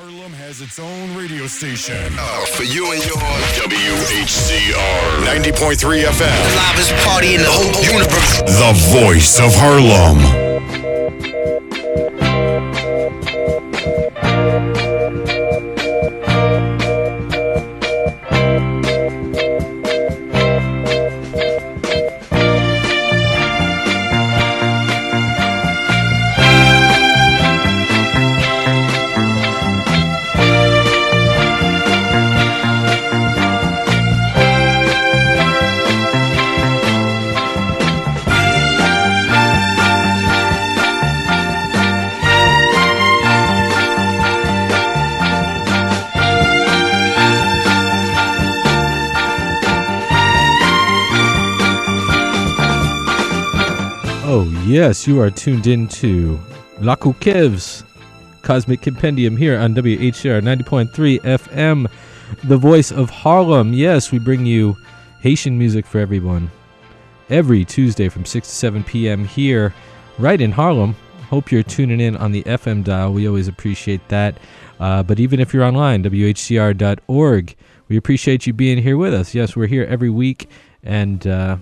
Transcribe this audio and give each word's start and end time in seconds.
Harlem 0.00 0.32
has 0.32 0.62
its 0.62 0.78
own 0.78 1.14
radio 1.14 1.46
station. 1.46 1.94
Uh, 2.18 2.44
for 2.56 2.62
you 2.62 2.90
and 2.90 3.04
yours, 3.04 3.20
WHCR 3.60 5.26
90.3 5.28 6.04
FM. 6.04 6.48
The 6.48 6.56
loudest 6.56 6.94
party 7.04 7.34
in 7.34 7.42
the 7.42 7.50
whole 7.50 7.84
universe. 7.84 8.40
The 8.40 8.72
voice 8.96 9.38
of 9.38 9.52
Harlem. 9.54 10.39
Yes, 54.70 55.04
you 55.04 55.20
are 55.20 55.32
tuned 55.32 55.66
into 55.66 56.38
Lakou 56.78 57.18
Kev's 57.18 57.82
Cosmic 58.42 58.80
Compendium 58.80 59.36
here 59.36 59.58
on 59.58 59.74
WHCR 59.74 60.40
90.3 60.40 61.18
FM, 61.22 61.90
the 62.44 62.56
voice 62.56 62.92
of 62.92 63.10
Harlem. 63.10 63.72
Yes, 63.72 64.12
we 64.12 64.20
bring 64.20 64.46
you 64.46 64.76
Haitian 65.22 65.58
music 65.58 65.84
for 65.84 65.98
everyone 65.98 66.52
every 67.30 67.64
Tuesday 67.64 68.08
from 68.08 68.24
6 68.24 68.46
to 68.46 68.54
7 68.54 68.84
p.m. 68.84 69.24
here, 69.24 69.74
right 70.18 70.40
in 70.40 70.52
Harlem. 70.52 70.94
Hope 71.30 71.50
you're 71.50 71.64
tuning 71.64 72.00
in 72.00 72.16
on 72.16 72.30
the 72.30 72.44
FM 72.44 72.84
dial. 72.84 73.12
We 73.12 73.26
always 73.26 73.48
appreciate 73.48 74.06
that. 74.06 74.38
Uh, 74.78 75.02
but 75.02 75.18
even 75.18 75.40
if 75.40 75.52
you're 75.52 75.64
online, 75.64 76.04
WHCR.org, 76.04 77.56
we 77.88 77.96
appreciate 77.96 78.46
you 78.46 78.52
being 78.52 78.78
here 78.78 78.96
with 78.96 79.14
us. 79.14 79.34
Yes, 79.34 79.56
we're 79.56 79.66
here 79.66 79.86
every 79.90 80.10
week. 80.10 80.48
And 80.84 81.26
uh, 81.26 81.56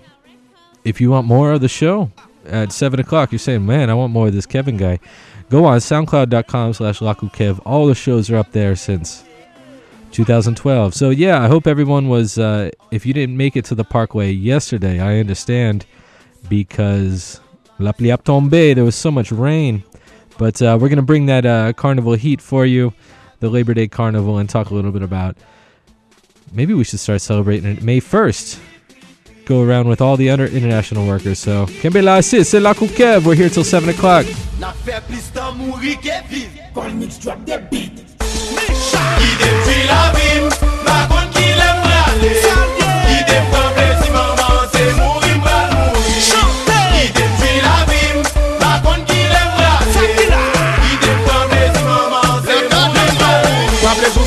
if 0.84 1.00
you 1.00 1.10
want 1.10 1.26
more 1.26 1.52
of 1.52 1.62
the 1.62 1.68
show, 1.68 2.12
at 2.46 2.72
7 2.72 3.00
o'clock, 3.00 3.32
you're 3.32 3.38
saying, 3.38 3.64
man, 3.64 3.90
I 3.90 3.94
want 3.94 4.12
more 4.12 4.28
of 4.28 4.32
this 4.34 4.46
Kevin 4.46 4.76
guy. 4.76 4.98
Go 5.50 5.64
on 5.64 5.78
soundcloud.com 5.78 6.74
slash 6.74 7.00
lakoukev. 7.00 7.60
All 7.64 7.86
the 7.86 7.94
shows 7.94 8.30
are 8.30 8.36
up 8.36 8.52
there 8.52 8.76
since 8.76 9.24
2012. 10.12 10.94
So, 10.94 11.10
yeah, 11.10 11.42
I 11.42 11.48
hope 11.48 11.66
everyone 11.66 12.08
was, 12.08 12.38
uh, 12.38 12.70
if 12.90 13.06
you 13.06 13.14
didn't 13.14 13.36
make 13.36 13.56
it 13.56 13.64
to 13.66 13.74
the 13.74 13.84
Parkway 13.84 14.30
yesterday, 14.30 15.00
I 15.00 15.18
understand 15.18 15.86
because 16.48 17.40
La 17.78 17.92
Pluie 17.92 18.12
a 18.12 18.18
tombé, 18.18 18.74
there 18.74 18.84
was 18.84 18.96
so 18.96 19.10
much 19.10 19.32
rain. 19.32 19.82
But 20.36 20.60
uh, 20.62 20.78
we're 20.80 20.88
going 20.88 20.96
to 20.96 21.02
bring 21.02 21.26
that 21.26 21.44
uh, 21.44 21.72
carnival 21.72 22.14
heat 22.14 22.40
for 22.40 22.64
you, 22.64 22.92
the 23.40 23.48
Labor 23.48 23.74
Day 23.74 23.88
Carnival, 23.88 24.38
and 24.38 24.48
talk 24.48 24.70
a 24.70 24.74
little 24.74 24.92
bit 24.92 25.02
about 25.02 25.36
maybe 26.52 26.74
we 26.74 26.84
should 26.84 27.00
start 27.00 27.20
celebrating 27.20 27.70
it 27.70 27.82
May 27.82 28.00
1st 28.00 28.60
go 29.48 29.62
around 29.62 29.88
with 29.88 30.00
all 30.00 30.16
the 30.16 30.28
other 30.28 30.46
international 30.46 31.06
workers. 31.06 31.38
So, 31.38 31.66
Kembe 31.80 32.02
La 32.02 32.20
c'est 32.20 32.60
la 32.60 32.74
Kev. 32.74 33.24
We're 33.24 33.34
here 33.34 33.48
till 33.48 33.64
7 33.64 33.88
o'clock. 33.88 34.26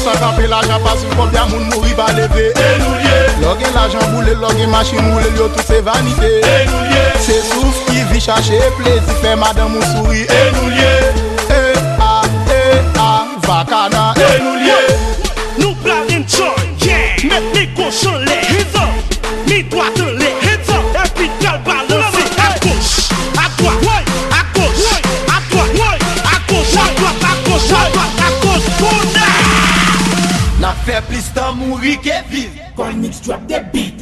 Sa 0.01 0.17
kampe 0.17 0.47
la 0.49 0.61
jan 0.63 0.81
pas 0.81 0.97
yon 1.03 1.49
moun 1.51 1.69
mouri 1.69 1.93
ba 1.93 2.07
leve 2.17 2.49
E 2.57 2.77
nou 2.79 2.95
liye 2.95 3.00
Lò 3.51 3.57
gen 3.57 3.73
l'ajan 3.73 4.11
boule, 4.13 4.33
lò 4.35 4.47
machin 4.69 5.01
moule, 5.03 5.27
yo 5.35 5.49
tout 5.49 5.65
se 5.67 5.81
vanite 5.81 6.23
E 6.23 6.65
nou 6.69 6.83
liye 6.87 7.11
Se 7.19 7.33
souf 7.49 7.75
ki 7.85 8.05
vi 8.09 8.21
chache 8.21 8.59
plezi, 8.77 9.11
fe 9.21 9.35
madan 9.35 9.73
mou 9.73 9.81
souri 9.91 10.21
E 10.23 10.51
nou 10.55 10.69
liye 10.69 10.93
E 11.51 11.73
a, 11.99 12.21
e 12.47 12.61
a, 12.95 13.27
vakana. 13.43 14.13
E 14.15 14.39
nou 14.39 14.55
liye 14.55 14.79
Nou 15.57 15.75
bla 15.83 15.99
enjoy, 16.07 16.63
yeah. 16.79 17.19
Met 17.27 17.43
mi 17.51 17.67
koshan 17.75 18.23
le, 18.23 18.39
heads 18.39 18.79
up 18.79 19.19
Mi 19.49 19.63
doate 19.63 19.99
le, 19.99 20.31
heads 20.47 20.71
up 20.71 20.95
E 20.95 21.09
pi 21.19 21.29
kal 21.43 21.59
balanse, 21.67 22.23
a 22.39 22.55
gauche, 22.63 23.11
a 23.35 23.49
droite, 23.59 23.83
ouais. 23.83 24.03
A 24.31 24.47
gauche, 24.55 24.95
a 25.27 25.41
droite, 25.51 25.75
ouais. 25.75 25.99
A 26.23 26.39
gauche, 26.47 26.79
a 26.79 26.87
droite, 26.95 27.27
a 27.27 27.35
gauche, 27.49 27.71
à 27.75 27.89
droite, 27.91 28.15
à 28.15 28.31
gauche, 28.45 28.71
bonne 28.79 29.11
Na 30.61 30.71
fe 30.85 31.01
plis 31.09 31.33
tan 31.35 31.57
mouri 31.57 31.97
ke 31.99 32.23
vive 32.29 32.70
Mix 32.89 33.19
drop 33.21 33.47
the 33.47 33.59
beat. 33.71 33.93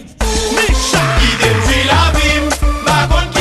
Misha. 0.56 1.02
Ki 1.20 1.32
dem 1.42 1.58
tri 1.66 1.80
la 1.90 2.02
bim 2.16 2.46
Bakon 2.86 3.28
ki 3.34 3.39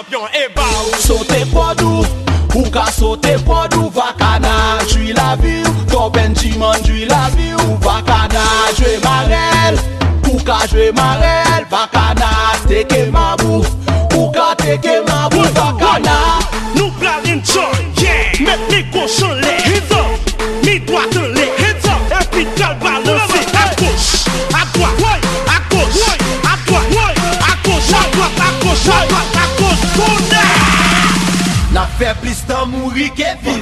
champion 0.00 0.26
e 0.32 0.48
ba 0.50 0.62
ou 0.62 0.96
Sote 0.96 1.44
podou, 1.46 2.04
ou 2.54 2.70
ka 2.70 2.90
sote 2.90 3.38
podou 3.44 3.90
Vakana, 3.90 4.78
jwi 4.88 5.12
la 5.12 5.36
vi 5.36 5.62
ou 5.62 5.70
oh. 5.70 5.84
Ton 5.90 6.10
benjiman, 6.10 6.82
jwi 6.84 7.04
la 7.04 7.28
vi 7.36 7.52
ou 7.54 7.74
oh. 7.74 7.76
Vakana, 7.76 8.44
jwe 8.78 8.98
marel, 9.04 9.78
ou 10.32 10.40
ka 10.44 10.66
jwe 10.66 10.90
marel 10.92 11.49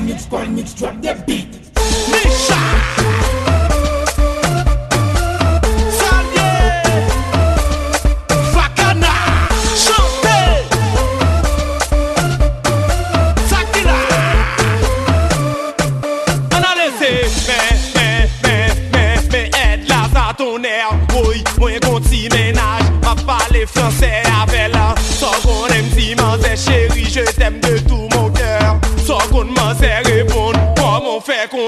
mix, 0.05 0.27
kon 0.27 0.55
mix, 0.55 0.75
drop 0.75 1.01
the 1.03 1.15
beat 1.27 1.48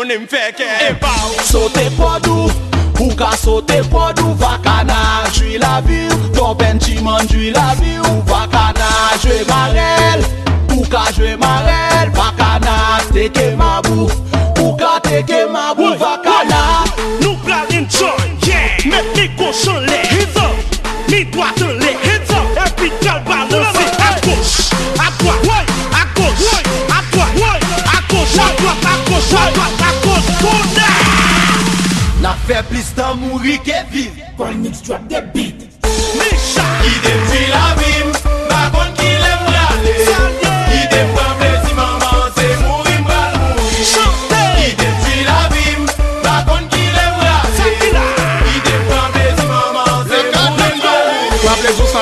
mounen 0.01 0.23
mfeke 0.23 0.63
E 0.63 0.95
pa 0.95 1.13
ou. 1.27 1.45
Sote 1.45 1.91
podou, 1.97 2.51
ou 3.01 3.15
ka 3.15 3.37
sote 3.37 3.83
podou. 3.91 4.10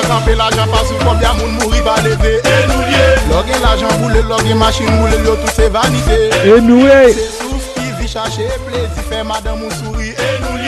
Waple 0.09 0.35
zo 0.35 0.35
san 0.35 0.35
kampe 0.35 0.35
l'ajan 0.35 0.67
pasou 0.69 0.97
Kombya 1.05 1.33
moun 1.33 1.51
mouri 1.51 1.81
pa 1.81 1.95
leve 2.01 2.41
E 2.43 2.67
nou 2.67 2.81
Logen 3.29 3.61
l'ajan 3.61 3.89
boule, 4.01 4.21
logen 4.27 4.57
machin 4.57 4.89
moule 4.91 5.17
Yo 5.25 5.35
tout 5.35 5.53
se 5.53 5.69
vanite 5.69 6.31
Anyway, 6.57 7.13
Se 7.13 7.29
souf 7.37 7.73
ki 7.75 7.93
vi 7.99 8.07
chache 8.07 8.47
plezi 8.65 9.01
Fe 9.09 9.23
madame 9.23 9.59
moun 9.59 9.71
souri 9.71 10.09
E 10.09 10.39
nou 10.41 10.57
E 10.57 10.67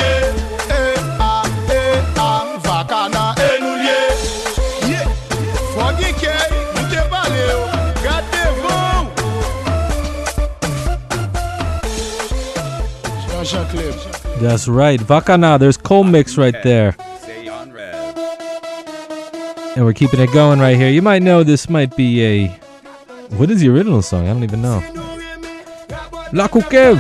eh, 0.70 1.00
a, 1.20 1.42
ah, 1.42 1.46
e 1.70 1.74
eh, 1.74 1.98
a, 2.18 2.22
ah, 2.22 2.46
vakana. 2.64 3.36
E 3.38 3.60
nou 3.62 3.76
liye 3.76 4.02
Ye, 4.88 5.02
fogi 5.74 6.14
key, 6.22 6.48
nou 6.76 6.86
te 6.90 7.02
pale 7.10 7.42
yo 7.42 7.60
oh. 7.66 7.70
Gade 8.06 8.44
vou 8.62 9.10
Jean-Jean 13.44 14.12
that's 14.42 14.68
right. 14.68 15.00
Vakana, 15.00 15.60
there's 15.60 15.78
Cold 15.78 16.08
Mix 16.08 16.36
right 16.36 16.64
there. 16.64 16.96
And 19.76 19.86
we're 19.86 19.94
keeping 19.94 20.20
it 20.20 20.32
going 20.34 20.60
right 20.60 20.76
here. 20.76 20.90
You 20.90 21.02
might 21.02 21.22
know 21.22 21.44
this 21.44 21.70
might 21.70 21.96
be 21.96 22.24
a. 22.24 22.48
What 23.38 23.50
is 23.50 23.62
the 23.62 23.70
original 23.70 24.02
song? 24.02 24.28
I 24.28 24.34
don't 24.34 24.44
even 24.44 24.62
know. 24.62 24.82
Lakou 26.34 26.62
Kev. 26.64 27.00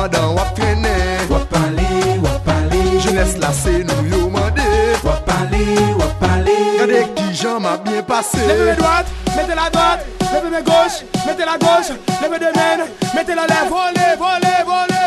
madan 0.00 0.34
wap 0.36 0.50
kene. 0.56 0.94
Wap 1.30 1.44
pale, 1.52 1.88
wap 2.24 2.44
pale 2.44 2.80
Jounes 3.02 3.32
la 3.42 3.52
se 3.52 3.82
nou 3.88 4.04
yo 4.12 4.30
mande 4.30 4.68
Wap 5.04 5.26
pale, 5.28 5.64
wap 6.00 6.14
pale 6.22 6.56
Gade 6.78 7.02
ki 7.16 7.26
jan 7.40 7.60
ma 7.62 7.76
bien 7.84 8.02
pase 8.08 8.40
Leve 8.48 8.64
me 8.70 8.74
doat, 8.80 9.12
mette 9.36 9.54
la 9.60 9.68
doat 9.76 10.00
Leve 10.32 10.50
me 10.54 10.62
goche, 10.62 11.04
mette 11.26 11.44
la 11.50 11.58
goche 11.64 11.94
Leve 12.22 12.38
de 12.38 12.50
men, 12.56 12.86
mette 13.14 13.34
la 13.34 13.46
lève 13.52 13.68
Vole, 13.68 14.06
vole, 14.18 14.54
vole 14.66 14.99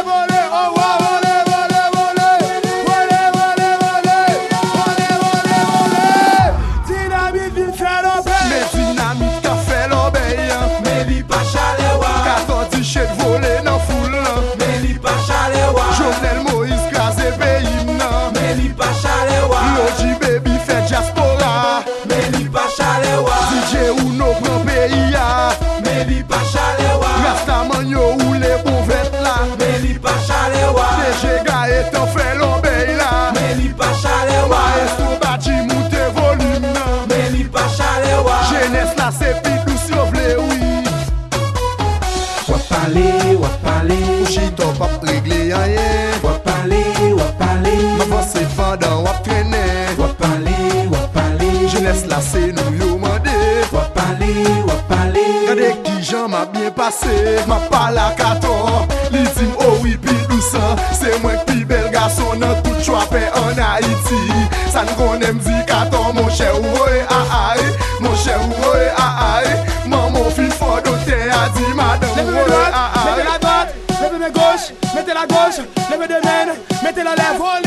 pandan 48.73 49.03
wap 49.03 49.23
trene 49.23 49.63
wap 49.97 50.17
pale, 50.17 50.89
wap 50.89 51.13
pale, 51.13 51.67
Jeunesse 51.69 52.07
la 52.07 52.19
se 52.21 52.51
nou 52.51 52.73
yo 52.79 52.97
mande 52.97 53.35
wap 53.71 53.93
pale, 53.93 54.33
wap 54.67 54.81
pale. 54.89 55.25
Gade 55.47 55.69
ki 55.83 56.01
jan 56.01 56.31
ma 56.31 56.45
bien 56.45 56.71
pase 56.73 57.45
Ma 57.47 57.59
pala 57.69 58.13
kato 58.17 58.87
Li 59.11 59.23
dim 59.35 59.51
oh 59.59 59.77
oui 59.83 59.97
pi 59.97 60.15
dousan 60.29 60.79
Se 60.95 61.11
mwen 61.21 61.37
pi 61.45 61.65
bel 61.65 61.89
gason 61.93 62.39
nan 62.39 62.55
tout 62.63 62.79
chwape 62.85 63.21
an 63.41 63.59
Haiti 63.59 64.21
San 64.71 64.87
konen 64.97 65.37
di 65.43 65.57
kato. 65.67 66.01
Mon 66.15 66.29
chè 66.31 66.49
ouwe 66.49 67.03
a 67.17 67.21
ay 67.41 67.61
Mon 68.01 68.15
chè 68.23 68.33
ouwe 68.39 68.87
a 68.97 69.07
ay 69.35 69.47
Maman 69.85 70.31
fin 70.31 70.49
fodote 70.49 71.19
a 71.39 71.43
di 71.53 71.65
ouwe 71.73 72.43
droite, 72.47 72.73
a 72.73 73.05
mettez 73.05 73.21
ay 73.21 73.25
la 73.29 73.37
droite, 73.37 73.73
lève 74.01 74.19
la 74.19 74.29
gauche, 74.29 74.73
mettez 74.95 75.13
la 75.13 75.25
gauche, 75.27 75.61
lève 75.89 76.07
de 76.07 76.19
main, 76.25 76.53
mettez 76.83 77.03
la 77.03 77.15
lèvre, 77.15 77.62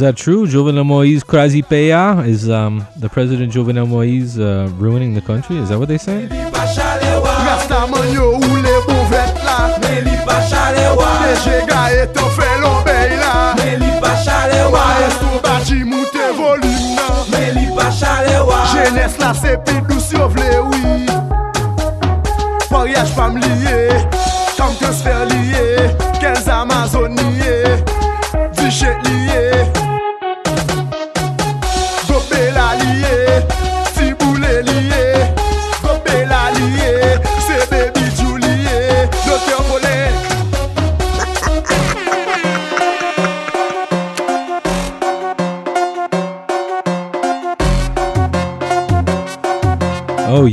Is 0.00 0.02
that 0.02 0.16
true? 0.16 0.46
Jovenel 0.46 0.86
Moise 0.86 1.22
crazy 1.22 1.60
paya? 1.60 2.26
Is 2.26 2.48
um, 2.48 2.86
the 2.96 3.10
president 3.10 3.52
Jovenel 3.52 3.86
Moise 3.86 4.38
uh, 4.38 4.70
ruining 4.76 5.12
the 5.12 5.20
country? 5.20 5.58
Is 5.58 5.68
that 5.68 5.78
what 5.78 5.88
they 5.88 5.98
say? 5.98 6.26
Jenes 18.72 19.16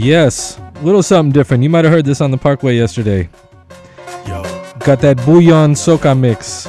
yes. 0.08 0.60
Little 0.82 1.04
something 1.04 1.32
different. 1.32 1.64
You 1.64 1.70
might 1.70 1.86
have 1.86 1.94
heard 1.94 2.06
this 2.06 2.22
on 2.22 2.32
the 2.32 2.38
Parkway 2.38 2.76
yesterday. 2.76 3.30
Yo. 4.26 4.44
Got 4.80 5.02
that 5.02 5.18
bouyon 5.18 5.76
soca 5.76 6.18
mix. 6.18 6.68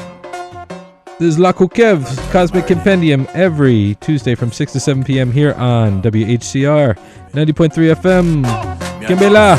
This 1.19 1.35
is 1.35 1.37
Lakou 1.37 1.73
Kev's 1.73 2.19
Cosmic 2.31 2.67
Compendium 2.67 3.27
every 3.35 3.97
Tuesday 4.01 4.35
from 4.35 4.53
6 4.53 4.73
to 4.73 4.81
7 4.81 5.05
p.m. 5.05 5.33
here 5.33 5.53
on 5.55 6.03
WHCR 6.03 6.97
90.3 7.33 7.95
FM. 7.95 8.45
Kimbela. 9.03 9.59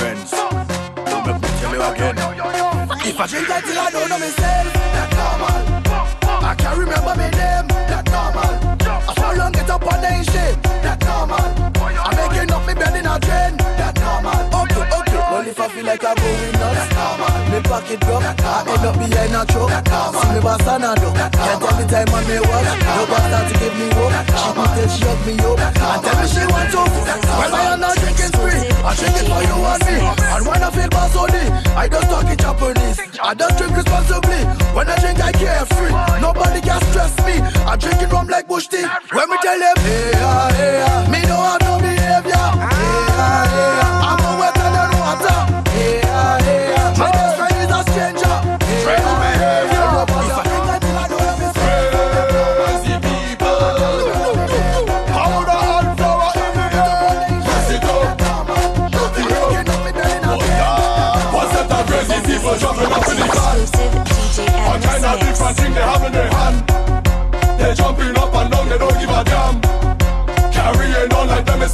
Me 17.69 17.75
pocket 17.77 17.99
broke, 18.01 18.25
I 18.25 18.65
end 18.65 18.81
up 18.81 18.97
behind 18.97 19.37
a 19.37 19.45
truck. 19.45 19.69
See 19.69 20.33
me 20.33 20.41
boss 20.41 20.65
and 20.65 20.89
I 20.89 20.97
do. 20.97 21.05
Can't 21.13 21.61
tell 21.61 21.75
me 21.77 21.85
time 21.85 22.09
on 22.09 22.25
me 22.25 22.41
work. 22.41 22.65
No 22.65 23.05
boss 23.05 23.29
to 23.29 23.53
give 23.61 23.75
me 23.77 23.85
work. 23.93 24.09
She 24.25 24.49
me 24.57 24.65
till 24.73 24.89
she 24.89 25.05
hug 25.05 25.21
me 25.21 25.33
up 25.37 25.61
and 25.61 26.01
tell 26.01 26.17
me 26.17 26.25
she 26.25 26.43
want 26.49 26.69
to. 26.73 26.81
Well, 26.81 27.53
I 27.53 27.69
am 27.69 27.79
not 27.79 27.93
drinking 27.93 28.33
spree. 28.33 28.73
I 28.73 28.89
drink 28.97 29.21
it 29.21 29.25
for 29.29 29.41
you 29.45 29.57
and 29.69 29.81
me. 29.85 29.95
And 30.01 30.43
when 30.49 30.63
I 30.65 30.69
feel 30.73 30.89
boss 30.89 31.13
only, 31.13 31.45
I 31.77 31.85
just 31.85 32.09
talk 32.09 32.25
in 32.25 32.37
Japanese. 32.41 32.97
I 33.21 33.37
don't 33.37 33.53
drink 33.53 33.77
responsibly. 33.77 34.41
When 34.73 34.89
I 34.89 34.97
drink, 34.97 35.21
I 35.21 35.31
carefree. 35.31 35.93
Nobody 36.25 36.65
can 36.65 36.81
stress 36.89 37.13
me. 37.21 37.37
I 37.69 37.77
drink 37.77 38.01
it 38.01 38.09
rum 38.09 38.33
like 38.33 38.47
bush 38.47 38.65
tea. 38.65 38.81
When 39.13 39.29
me 39.29 39.37
tell 39.45 39.59
them, 39.61 39.77
hey, 39.85 40.17
ah, 40.17 40.49
hey, 40.57 40.81
ah, 40.89 41.05
me 41.05 41.21
I 41.21 41.57
no 41.61 41.77
behavior. 41.77 42.49
Hey, 42.65 42.88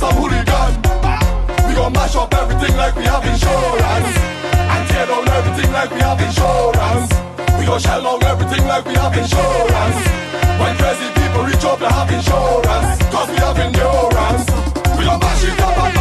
some 0.06 0.22
hooligan. 0.22 0.72
We 1.68 1.74
gon' 1.74 1.94
mash 1.94 2.16
up 2.16 2.34
everything 2.34 2.76
like 2.78 2.96
we 2.96 3.06
have 3.06 3.26
insurance. 3.26 4.14
And 4.74 4.84
tear 4.90 5.06
down 5.08 5.28
everything 5.30 5.72
like 5.72 5.92
we 5.92 6.02
have 6.02 6.22
insurance. 6.22 7.10
We 7.58 7.66
gon' 7.66 7.80
shell 7.80 8.02
down 8.04 8.24
everything 8.24 8.68
like 8.68 8.86
we 8.86 8.96
have 8.96 9.16
insurance. 9.18 10.02
When 10.62 10.74
crazy 10.78 11.10
people 11.20 11.44
reach 11.50 11.66
up, 11.66 11.80
they 11.80 11.92
have 11.98 12.12
insurance. 12.18 12.90
Cause 13.14 13.30
we 13.34 13.38
have 13.46 13.58
endurance. 13.58 14.46
We 14.98 15.04
gon' 15.06 15.20
mash 15.20 15.44
it 15.44 15.60
up 15.62 15.95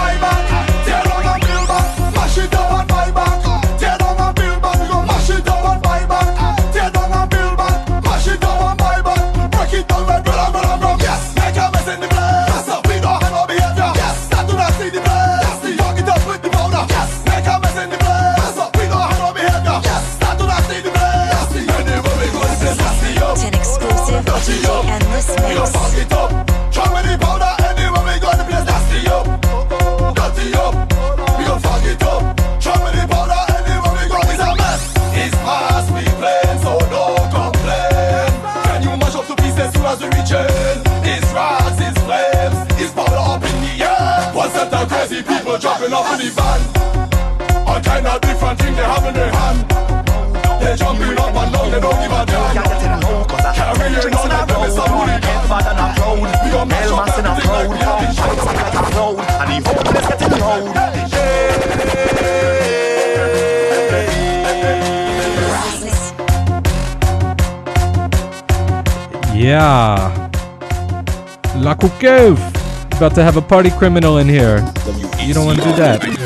exclusive 24.64 24.70
up. 24.70 24.84
Endless 24.86 25.28
We 25.28 25.54
gon' 25.54 25.66
fuck 25.66 25.98
it 25.98 26.12
up. 26.12 26.30
Try 26.72 26.86
with 26.92 27.06
the 27.10 27.18
powder 27.18 27.52
anywhere 27.68 28.04
we 28.04 28.16
go, 28.20 28.30
the 28.32 28.44
place. 28.44 28.64
That's 28.64 28.92
up. 29.08 29.26
Dirty 30.14 30.54
up. 30.54 30.74
We 31.38 31.44
gon' 31.44 31.60
fuck 31.60 31.84
it 31.84 32.02
up. 32.02 32.22
Try 32.60 32.76
with 32.84 32.94
the 32.96 33.04
powder 33.08 33.40
anywhere 33.54 33.94
we 33.94 34.04
go, 34.08 34.18
it's 34.32 34.40
a 34.40 34.50
mess. 34.56 34.82
It's 35.14 35.34
past 35.44 35.88
we 35.92 36.02
playing, 36.20 36.58
so 36.64 36.72
no 36.92 37.04
complain. 37.32 38.32
Can 38.64 38.82
you 38.82 38.92
mash 38.96 39.14
up 39.14 39.26
to 39.28 39.36
pieces 39.36 39.70
soon 39.72 39.84
as 39.84 40.00
we 40.00 40.08
it? 40.08 40.80
It's 41.04 41.28
rats, 41.32 41.78
it's 41.80 41.98
flames, 42.04 42.58
it's 42.80 42.92
powder 42.92 43.20
up 43.20 43.42
in 43.44 43.56
the 43.64 43.84
air. 43.84 44.32
Set 44.44 44.72
of 44.72 44.88
crazy 44.88 45.22
people 45.22 45.58
dropping 45.58 45.92
off 45.92 46.12
in 46.12 46.18
the 46.20 46.30
van. 46.36 46.60
All 47.66 47.80
kind 47.80 48.06
of 48.06 48.20
different 48.20 48.58
things 48.60 48.76
they 48.76 48.84
have 48.84 49.04
in 49.06 49.14
their 49.14 49.30
hand. 49.32 49.60
They 50.60 50.76
jumping 50.76 51.18
up 51.18 51.34
and 51.34 51.52
down, 51.52 51.70
they 51.70 51.80
don't 51.80 52.00
give 52.00 52.12
a 52.12 52.26
damn. 52.26 52.33
Miss 54.64 54.78
a 54.78 54.88
mood 54.88 55.20
Bad 55.20 55.66
and 55.68 55.78
a 55.78 55.86
proud 55.94 56.24
Elmas 56.80 57.18
in 57.18 57.26
a 57.26 57.34
proud 57.36 57.68
Shots 58.16 58.44
like 58.46 58.56
a 58.56 58.82
cloud 58.90 59.16
And 59.42 59.64
the 59.64 59.70
getting 60.08 60.40
loud 60.40 60.64
Yeah. 69.36 70.30
Lakou 71.56 71.90
Kev. 72.00 72.38
About 72.96 73.14
to 73.16 73.22
have 73.22 73.36
a 73.36 73.42
party 73.42 73.70
criminal 73.70 74.16
in 74.16 74.28
here. 74.28 74.64
You 75.20 75.34
don't 75.34 75.44
want 75.44 75.58
to 75.58 75.64
do 75.64 75.72
that. 75.72 76.23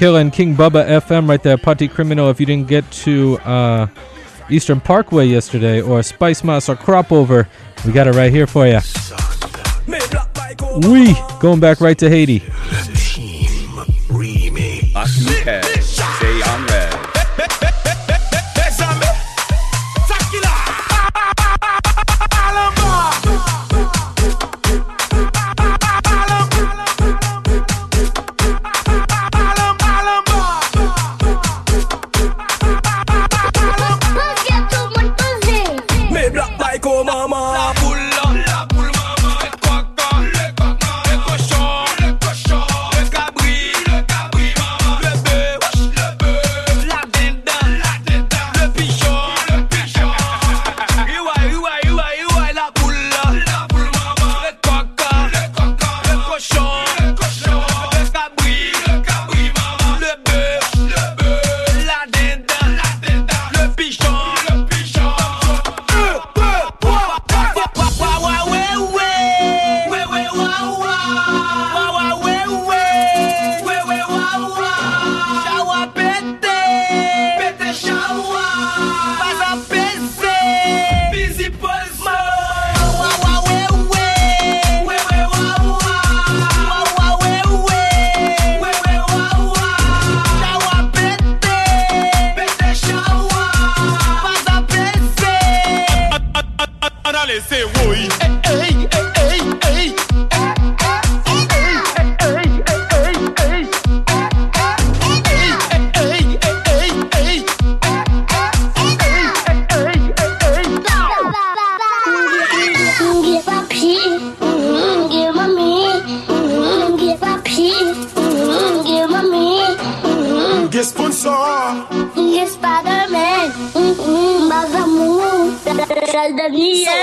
Killer 0.00 0.20
and 0.20 0.32
King 0.32 0.56
Bubba 0.56 0.88
FM 1.02 1.28
right 1.28 1.42
there. 1.42 1.58
Party 1.58 1.86
Criminal. 1.86 2.30
If 2.30 2.40
you 2.40 2.46
didn't 2.46 2.68
get 2.68 2.90
to 3.04 3.36
uh, 3.40 3.86
Eastern 4.48 4.80
Parkway 4.80 5.26
yesterday, 5.26 5.82
or 5.82 6.00
Spicemas, 6.00 6.70
or 6.70 6.76
Crop 6.76 7.12
Over, 7.12 7.46
we 7.84 7.92
got 7.92 8.06
it 8.06 8.14
right 8.14 8.32
here 8.32 8.46
for 8.46 8.66
you. 8.66 8.80
We 10.88 11.14
going 11.38 11.60
back 11.60 11.82
right 11.82 11.98
to 11.98 12.08
Haiti. 12.08 12.42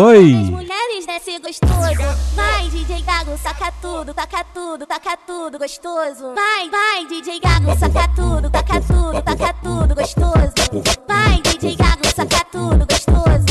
Oi! 0.00 0.32
Mulheres 0.50 1.04
desce 1.04 1.38
gostoso. 1.40 2.16
Vai, 2.34 2.70
DJ 2.70 3.04
Gago, 3.04 3.36
saca 3.36 3.70
tudo, 3.82 4.14
taca 4.14 4.42
tudo, 4.54 4.86
taca 4.86 5.14
tudo 5.26 5.58
gostoso. 5.58 6.32
Vai, 6.34 6.70
vai, 6.70 7.04
DJ 7.06 7.38
Gago, 7.38 7.78
saca 7.78 8.08
tudo, 8.16 8.48
taca 8.48 8.80
tudo, 8.80 9.20
taca 9.20 9.52
tudo 9.62 9.94
gostoso. 9.94 10.54
Vai, 11.06 11.42
DJ 11.42 11.76
Gago, 11.76 12.06
saca 12.16 12.46
tudo 12.50 12.86
gostoso. 12.86 13.44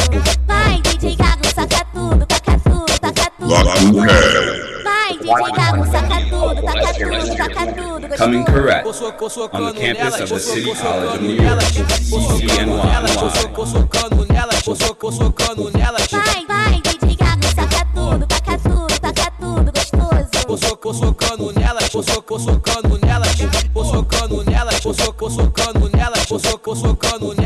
Vai, 0.48 0.82
DJ 0.82 1.16
Gago, 1.16 1.46
saca 1.54 1.86
tudo, 1.94 2.26
taca 2.26 2.58
tudo, 2.58 3.00
taca 3.00 3.32
tudo. 3.38 3.54
Gostoso. 3.54 4.84
Vai, 4.84 5.18
DJ 5.20 5.52
Gago, 5.56 5.86
saca 5.86 6.20
tudo, 6.32 6.64
taca 6.64 6.94
tudo, 6.96 7.38
taca 7.38 7.74
tudo 7.74 7.90
coming 8.18 8.44
correct 8.44 8.86
on 8.86 8.92
the 8.92 9.74
campus 9.78 10.20
of 10.20 10.30
the 10.30 10.40
City 10.40 10.74
College 10.74 11.16
of 11.16 11.22
New 11.22 11.36
York, 11.36 11.60
CCNY. 11.60 12.90
vou 22.02 22.40
socando 22.40 23.00
nela, 23.06 23.26
vou 23.74 23.86
socando 23.86 24.44
nela, 24.46 24.72
vou 24.82 24.94
socando 24.94 25.90
nela, 25.90 26.16
vou 26.30 26.76
socando 26.76 27.34
nela. 27.34 27.39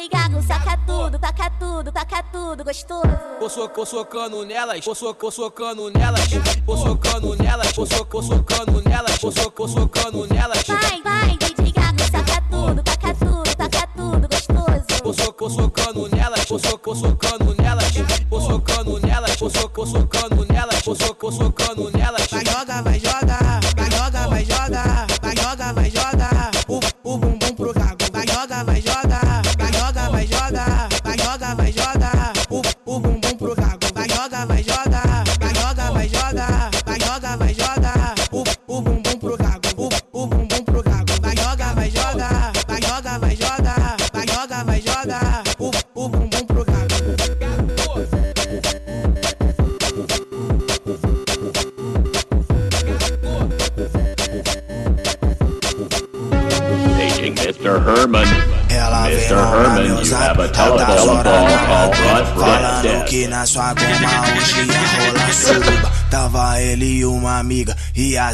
DJ 0.00 0.08
Gago, 0.08 0.42
saca 0.42 0.78
tudo, 0.86 1.18
taca 1.18 1.50
tudo, 1.58 1.92
taca 1.92 2.22
tudo 2.32 2.64
gostoso. 2.64 3.02
Vou 3.38 3.50
soco, 3.50 3.84
socando 3.84 4.46
nelas, 4.46 4.82
vou 4.82 4.94
soco, 4.94 5.30
socando 5.30 5.90
nelas, 5.90 6.26
vou 6.64 6.76
socando 6.78 7.36
nelas, 7.36 7.72
vou 7.72 7.86
soco, 7.86 8.22
socando 8.22 8.82
nelas, 8.88 9.18
vou 9.18 9.30
soco, 9.30 9.68
socando 9.68 10.26
nelas. 10.32 10.64
Vai, 10.66 11.02
vai, 11.02 11.36
DJ 11.36 11.72
Gago, 11.72 12.02
saca 12.10 12.40
tudo, 12.50 12.82
taca 12.82 13.14
tudo, 13.14 13.54
taca 13.54 13.86
tudo 13.88 14.26
gostoso. 14.26 15.02
Vou 15.04 15.12
soco, 15.12 15.50
socando 15.50 16.08
nelas, 16.16 16.44
vou 16.48 16.58
soco, 16.58 16.94
socando 16.94 17.54
nelas, 17.62 17.92
vou 18.30 18.40
socando 18.40 19.00
nelas, 19.00 19.36
vou 19.36 19.50
soco, 19.50 19.86
socando 19.86 20.46
nelas, 20.46 20.82
vou 20.82 20.96
soco, 20.96 21.30
socando 21.30 21.90
nelas. 21.90 21.99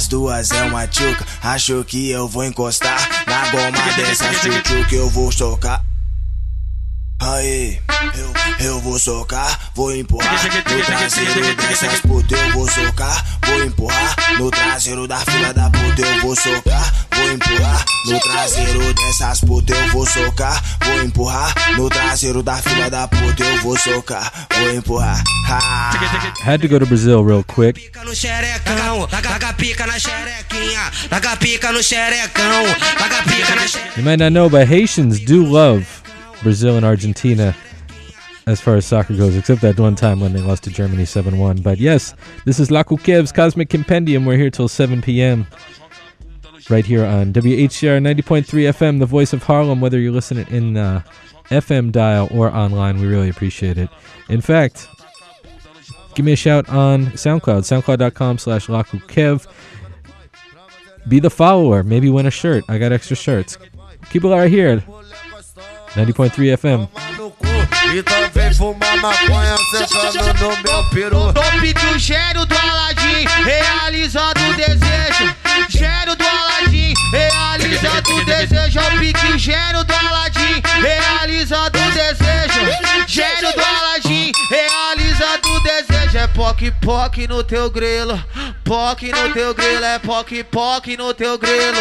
As 0.06 0.08
duas 0.08 0.50
é 0.52 0.62
uma 0.62 0.86
tchuca 0.86 1.26
Achou 1.42 1.84
que 1.84 2.10
eu 2.10 2.28
vou 2.28 2.44
encostar 2.44 2.96
Na 3.26 3.50
goma 3.50 3.92
dessas 3.96 4.40
tchutchu 4.40 4.86
que 4.88 4.94
eu 4.94 5.10
vou 5.10 5.32
socar. 5.32 5.84
Aí, 7.18 7.80
eu, 8.14 8.66
eu 8.66 8.80
vou 8.80 8.98
socar, 8.98 9.70
vou 9.74 9.94
empurrar 9.94 10.44
No 10.44 10.84
traseiro 10.84 11.56
dessas 11.56 12.00
putas 12.00 12.38
eu 12.38 12.52
vou 12.52 12.68
socar 12.70 13.24
Vou 13.46 13.64
empurrar 13.64 14.16
no 14.38 14.50
traseiro 14.50 15.08
da 15.08 15.18
fila 15.18 15.52
da 15.52 15.70
puta 15.70 16.02
eu 16.02 16.20
vou 16.20 16.36
socar 16.36 17.05
Vou 17.26 17.34
empurrar 17.34 17.84
no 18.06 18.20
traseiro 18.20 18.94
dessas 18.94 19.40
putas 19.40 19.76
eu 19.76 19.88
vou 19.88 20.06
socar 20.06 20.62
Vou 20.84 21.02
empurrar 21.02 21.52
no 21.76 21.88
traseiro 21.88 22.40
da 22.40 22.54
fila 22.54 22.88
da 22.88 23.08
puta 23.08 23.42
eu 23.42 23.62
vou 23.62 23.76
socar 23.76 24.32
Vou 24.56 24.70
empurrar 24.70 25.20
ha. 25.48 25.90
Had 26.40 26.60
to 26.60 26.68
go 26.68 26.78
to 26.78 26.86
Brazil 26.86 27.24
real 27.24 27.42
quick. 27.42 27.90
no 28.04 28.14
xerecão, 28.14 29.08
taca 29.08 29.52
pica 29.54 29.86
na 29.88 29.98
xerequinha, 29.98 30.92
taca 31.10 31.36
pica 31.36 31.72
no 31.72 31.82
xerecão, 31.82 32.64
taca 32.96 33.22
pica 33.24 33.56
na 33.56 33.66
xerequinha. 33.66 33.96
You 33.96 34.04
might 34.04 34.20
not 34.20 34.30
know, 34.32 34.48
but 34.48 34.68
Haitians 34.68 35.18
do 35.18 35.44
love 35.44 35.84
Brazil 36.44 36.76
and 36.76 36.86
Argentina 36.86 37.56
as 38.46 38.60
far 38.60 38.76
as 38.76 38.86
soccer 38.86 39.16
goes, 39.16 39.36
except 39.36 39.60
that 39.62 39.80
one 39.80 39.96
time 39.96 40.20
when 40.20 40.32
they 40.32 40.40
lost 40.40 40.62
to 40.64 40.70
Germany 40.70 41.04
7 41.04 41.36
1. 41.36 41.62
But 41.62 41.78
yes, 41.78 42.14
this 42.44 42.60
is 42.60 42.68
Lakou 42.68 43.02
Kev's 43.02 43.32
Cosmic 43.32 43.68
Compendium. 43.68 44.24
We're 44.24 44.36
here 44.36 44.50
till 44.50 44.68
7 44.68 45.02
p.m. 45.02 45.48
right 46.68 46.84
here 46.84 47.04
on 47.04 47.32
WHCR 47.32 48.00
90.3 48.00 48.44
FM, 48.44 48.98
the 48.98 49.06
voice 49.06 49.32
of 49.32 49.42
Harlem, 49.42 49.80
whether 49.80 49.98
you're 49.98 50.12
listening 50.12 50.46
in 50.48 50.76
uh, 50.76 51.02
FM 51.50 51.92
dial 51.92 52.28
or 52.32 52.50
online. 52.50 53.00
We 53.00 53.06
really 53.06 53.28
appreciate 53.28 53.78
it. 53.78 53.90
In 54.28 54.40
fact, 54.40 54.88
give 56.14 56.24
me 56.24 56.32
a 56.32 56.36
shout 56.36 56.68
on 56.68 57.06
SoundCloud, 57.06 57.62
soundcloud.com 57.62 58.38
slash 58.38 58.66
LakouKev. 58.66 59.46
Be 61.08 61.20
the 61.20 61.30
follower. 61.30 61.82
Maybe 61.82 62.10
win 62.10 62.26
a 62.26 62.30
shirt. 62.30 62.64
I 62.68 62.78
got 62.78 62.92
extra 62.92 63.16
shirts. 63.16 63.58
Keep 64.10 64.24
it 64.24 64.28
right 64.28 64.50
here. 64.50 64.82
90.3 65.94 66.56
FM. 66.58 66.88
E 67.94 68.02
também 68.02 68.52
fumar 68.52 68.96
maconha 68.98 69.56
sentando 69.70 70.34
no 70.40 70.62
meu 70.62 70.90
peru. 70.90 71.32
Top 71.32 71.74
que 71.74 71.86
o 71.86 71.98
gênio 71.98 72.44
do 72.44 72.54
Aladim, 72.58 73.24
realizando 73.44 74.40
o 74.50 74.54
desejo. 74.54 75.34
Gênio 75.68 76.16
do 76.16 76.25
Aladim, 76.56 76.94
realizando 77.12 78.16
o 78.16 78.24
desejo. 78.24 78.78
É 78.78 79.34
o 79.34 79.38
gênio 79.38 79.84
do 79.84 79.94
Aladim, 79.94 80.62
realizando 80.80 81.78
o 81.78 81.90
desejo. 81.90 83.06
Gênio 83.06 83.52
do 83.52 83.62
Aladim, 83.62 84.32
realizando 84.48 85.48
o 85.50 85.60
desejo. 85.60 86.18
É 86.18 86.26
poc 86.28 86.62
poc 86.82 87.18
no 87.28 87.44
teu 87.44 87.70
grelo, 87.70 88.22
poc 88.64 89.02
no 89.02 89.32
teu 89.34 89.54
grelo, 89.54 89.84
é 89.84 89.98
poc 89.98 90.32
poc 90.50 90.96
no 90.96 91.12
teu 91.12 91.38
grelo 91.38 91.78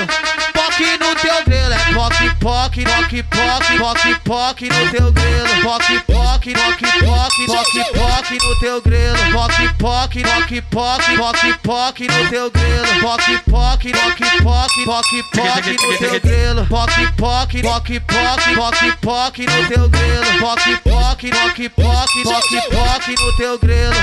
poque 0.76 0.98
no 0.98 1.16
teu 1.16 1.44
grelo. 1.46 1.74
É 1.74 1.94
poque, 1.94 2.36
poque, 2.40 2.84
poque, 2.84 3.24
poque, 3.24 3.78
poque, 3.78 4.16
poque 4.24 4.70
no 4.70 4.92
teu 4.92 5.12
grelo. 5.12 5.62
Poque, 5.64 6.00
poque, 6.02 6.54
poque, 6.54 6.86
poque, 7.00 7.46
poque, 7.46 7.84
poque 7.94 8.38
no 8.44 8.56
teu 8.60 8.82
grelo. 8.82 9.18
Poque, 9.32 9.70
poque, 9.78 10.22
poque, 10.24 10.62
poque, 10.62 11.18
poque, 11.18 11.54
poque 11.64 12.08
no 12.08 12.30
teu 12.30 12.52
grelo. 12.52 13.00
Poque, 13.02 13.40
poque, 13.46 13.92
poque, 13.92 14.26
poque, 14.44 14.86
poque, 14.86 15.24
poque 15.32 15.76
no 15.76 15.98
teu 15.98 16.20
grelo. 16.20 16.66
Poque, 16.66 17.08
poque, 17.18 17.62
poque, 17.62 18.00
poque, 18.02 18.56
poque, 18.56 18.92
poque 19.02 19.46
no 19.46 19.68
teu 19.68 19.90
grelo. 19.90 20.40
Poque, 20.40 20.78
poque, 20.84 21.30
poque, 21.30 21.70
poque, 21.70 22.24
poque, 22.24 22.62
poque 22.72 23.16
no 23.20 23.32
teu 23.38 23.60
grelo. 23.60 23.96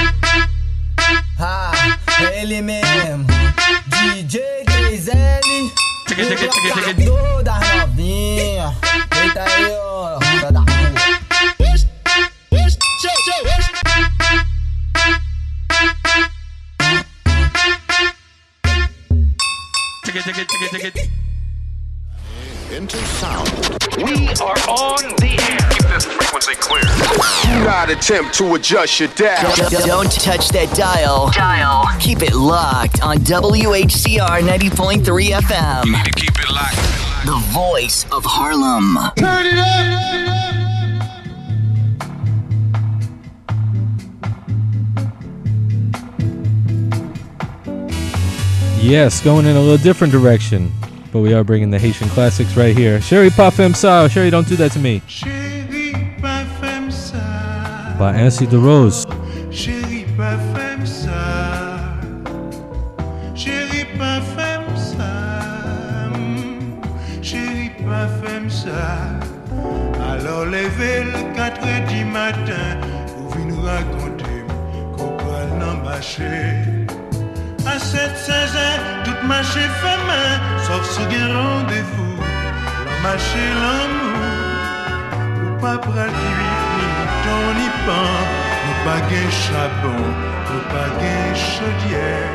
Ah, 1.39 1.73
ele 2.35 2.63
mesmo. 2.63 3.27
DJ 3.89 4.39
3L 4.67 5.92
Toda 7.05 7.59
novinha, 7.77 8.75
eita 9.23 9.43
aí, 9.43 9.73
ó, 9.73 10.19
da. 10.51 10.65
Take 20.05 20.19
it, 20.19 20.25
take 20.25 20.39
it, 20.39 20.49
take 20.49 20.65
it, 20.65 20.71
take 20.71 21.05
it. 21.05 21.22
Into 22.73 22.97
sound. 22.97 23.49
We 23.99 24.29
are 24.41 24.59
on 24.69 25.15
the 25.17 25.37
air. 25.39 25.71
Keep 25.71 25.89
this 25.91 26.05
frequency 26.07 26.55
clear. 26.55 26.83
Do 27.43 27.65
not 27.65 27.91
attempt 27.91 28.35
to 28.39 28.55
adjust 28.55 28.99
your 28.99 29.11
dial. 29.11 29.55
Don't, 29.57 29.87
don't 29.87 30.13
touch 30.13 30.49
that 30.49 30.75
dial. 30.75 31.31
Dial. 31.33 31.87
Keep 32.01 32.23
it 32.23 32.35
locked 32.35 33.03
on 33.03 33.19
WHCR 33.19 34.41
90.3 34.41 35.03
FM. 35.03 35.85
You 35.85 35.93
need 35.93 36.05
to 36.05 36.11
keep 36.13 36.39
it 36.39 36.51
locked. 36.51 36.77
The 37.27 37.39
voice 37.53 38.07
of 38.11 38.25
Harlem. 38.25 38.97
Turn 39.17 39.47
it 39.47 39.59
up. 39.59 39.93
Yes, 48.81 49.21
going 49.21 49.47
in 49.47 49.55
a 49.57 49.61
little 49.61 49.79
different 49.79 50.13
direction, 50.13 50.73
but 51.13 51.21
we 51.21 51.35
are 51.35 51.45
bringing 51.45 51.71
the 51.71 51.79
Haitian 51.79 52.09
classics 52.09 52.57
right 52.57 52.77
here. 52.77 53.01
Sherry 53.01 53.29
Parfum 53.31 53.77
Sa, 53.77 54.09
Sherry, 54.09 54.31
don't 54.31 54.49
do 54.49 54.57
that 54.57 54.73
to 54.73 54.79
me. 54.79 55.03
By 57.99 58.15
Ansy 58.17 58.47
Dérose. 58.47 59.05
Chérie, 59.51 60.07
pas 60.17 60.39
femme 60.55 60.87
ça. 60.87 61.95
Chérie, 63.35 63.87
pas 63.99 64.21
femme 64.35 64.77
ça. 64.77 66.11
Chérie, 67.23 67.71
pas 67.85 68.09
femme 68.23 68.49
ça. 68.51 69.21
Alors 70.11 70.47
levez 70.47 71.05
le 71.05 71.35
4 71.37 71.67
heures 71.67 71.87
du 71.89 72.05
matin 72.07 72.79
pour 73.15 73.29
venir 73.37 73.55
nous 73.55 73.63
raconter 73.63 74.45
qu'on 74.97 75.17
dans 75.61 75.77
marché. 75.85 76.25
À 77.65 77.79
cette 77.79 78.17
saison, 78.17 78.73
toute 79.05 79.23
marché 79.29 79.61
fait 79.61 80.01
main, 80.09 80.52
sauf 80.73 80.85
ce 80.91 81.03
gain 81.13 81.29
rendez-vous, 81.43 82.17
la 82.87 82.97
mâche 83.03 83.35
et 83.45 83.53
l'amour, 83.63 84.21
ou 85.45 85.61
pas 85.61 85.79
pratique, 85.79 86.55
ni 86.77 86.87
bouton, 86.97 87.43
ni 87.61 87.69
pain, 87.85 88.13
ni 88.65 88.73
pas 88.85 89.03
gain 89.11 89.31
charbon, 89.43 90.03
ni 90.49 90.61
pas 90.73 90.91
gain 91.01 91.29
chaudière. 91.53 92.33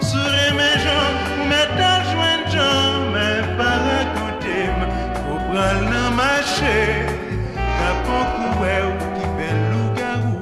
Serez 0.00 0.52
mes 0.60 0.76
gens, 0.84 1.12
ou 1.38 1.42
mes 1.52 1.68
tas 1.78 2.02
joints 2.12 2.44
gens, 2.54 2.92
mais 3.14 3.36
pas 3.58 3.76
raconter, 3.88 4.66
au 5.30 5.36
bras 5.48 5.76
la 5.92 6.06
mâche, 6.18 6.74
capon 7.78 8.24
couet 8.36 8.82
ou 8.88 8.94
qui 9.14 9.26
belle 9.38 9.64
loup-garou, 9.72 10.40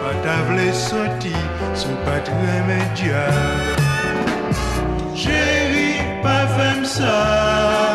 pas 0.00 0.16
t'avler 0.24 0.72
sauté, 0.72 1.34
sont 1.74 1.98
pas 2.04 2.20
très 2.28 2.58
médias. 2.70 3.38
J'ai 5.14 5.59
sorry 6.90 7.89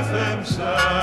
himself. 0.00 1.01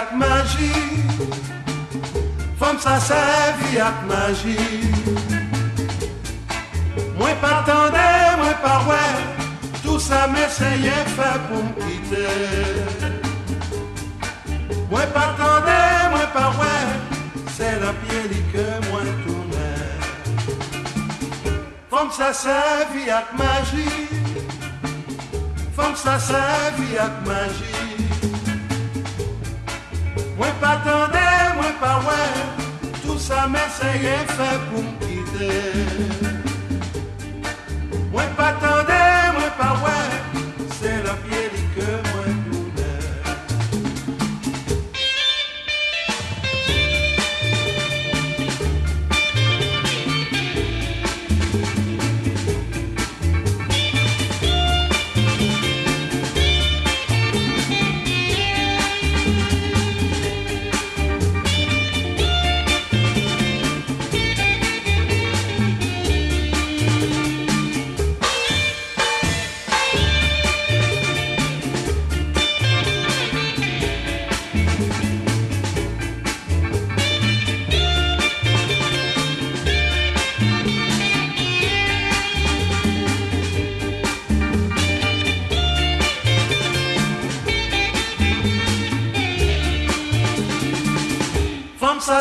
ak 0.00 0.16
maji 0.16 0.72
Fom 2.56 2.76
sa 2.80 2.96
sevi 2.96 3.76
ak 3.76 3.98
maji 4.08 4.56
Mwen 7.20 7.36
pa 7.42 7.60
tande, 7.68 8.08
mwen 8.40 8.56
pa 8.64 8.76
Tout 9.84 10.00
sa 10.00 10.24
meseye 10.32 10.96
fè 11.16 11.30
pou 11.48 11.60
m'kite 11.60 12.28
Mwen 14.88 15.08
pa 15.12 15.26
tande, 15.36 15.80
mwen 16.16 16.28
pa 16.32 16.46
wè. 16.56 16.76
Se 17.56 17.68
la 17.82 17.92
pye 18.00 18.20
li 18.32 18.40
ke 18.52 18.66
mwen 18.88 19.10
toune 19.24 19.72
Fom 21.92 22.08
sa 22.08 22.32
sevi 22.32 23.04
ak 23.12 23.36
maji 23.36 23.90
Fom 25.76 25.92
sa 25.92 26.16
sevi 26.16 26.96
ak 26.96 27.20
maji 27.28 27.79
Mwen 30.40 30.54
pa 30.60 30.76
tande, 30.84 31.24
mwen 31.56 31.74
pa 31.80 31.90
wè 32.06 32.20
Tout 33.02 33.18
sa 33.20 33.42
m'eseye 33.52 34.14
fè 34.30 34.48
pou 34.70 34.80
m'kite. 34.86 35.50
Mwen 38.14 38.32
pa 38.38 38.48
tande, 38.62 39.02
mwen 39.36 39.52
pa 39.60 39.68
wè 39.82 39.98
Se 40.78 40.96
la 41.04 41.18
piye 41.26 41.44
li 41.52 41.68
ke 41.76 41.90
mwen 42.06 42.19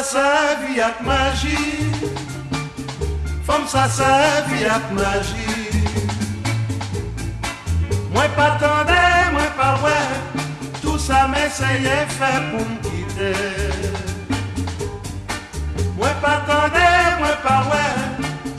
sa 0.10 0.18
sa 0.18 0.58
vi 0.66 0.82
ak 0.82 0.98
magi 1.06 1.62
Fom 3.46 3.62
sa 3.70 3.86
sa 3.86 4.42
vi 4.50 4.66
ak 4.66 4.90
magi 4.90 5.54
Mwen 8.10 8.30
pa 8.34 8.58
tande, 8.58 9.04
mwen 9.38 9.52
pa 9.54 9.78
wè 9.86 10.00
Tout 10.82 10.98
sa 10.98 11.30
m'eseye 11.30 11.98
fè 12.18 12.32
pou 12.50 12.66
m'kite 12.66 13.34
Mwen 15.94 16.16
pa 16.26 16.42
tande, 16.50 16.90
mwen 17.22 17.38
pa 17.46 17.58
wè 17.70 17.86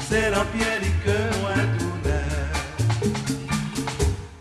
Se 0.07 0.31
lan 0.31 0.47
piye 0.55 0.79
li 0.87 0.95
ke 1.03 1.19
mwen 1.43 1.67
tourne 1.81 2.23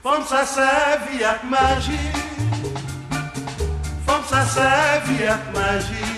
Fom 0.05 0.21
sa 0.29 0.45
sa 0.45 0.69
vi 1.09 1.25
ak 1.25 1.41
magi 1.49 2.05
Fom 4.05 4.21
sa 4.29 4.45
sa 4.45 4.69
vi 5.09 5.25
ak 5.25 5.49
magi 5.57 5.97
Mwen 6.05 6.08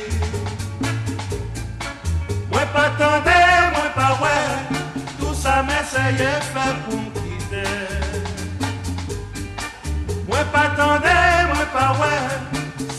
pa 2.73 2.89
tande, 2.97 3.37
mwen 3.73 3.91
pa 3.95 4.09
wè 4.21 4.35
Tout 5.19 5.35
sa 5.35 5.61
m'eseye 5.67 6.31
fè 6.51 6.67
pou 6.85 6.99
m'kite 7.03 7.65
Mwen 10.27 10.51
pa 10.55 10.65
tande, 10.79 11.15
mwen 11.51 11.71
pa 11.75 11.87
wè 11.99 12.13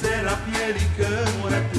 Se 0.00 0.18
la 0.26 0.37
piye 0.46 0.72
li 0.76 0.90
ke 0.98 1.12
mwen 1.38 1.71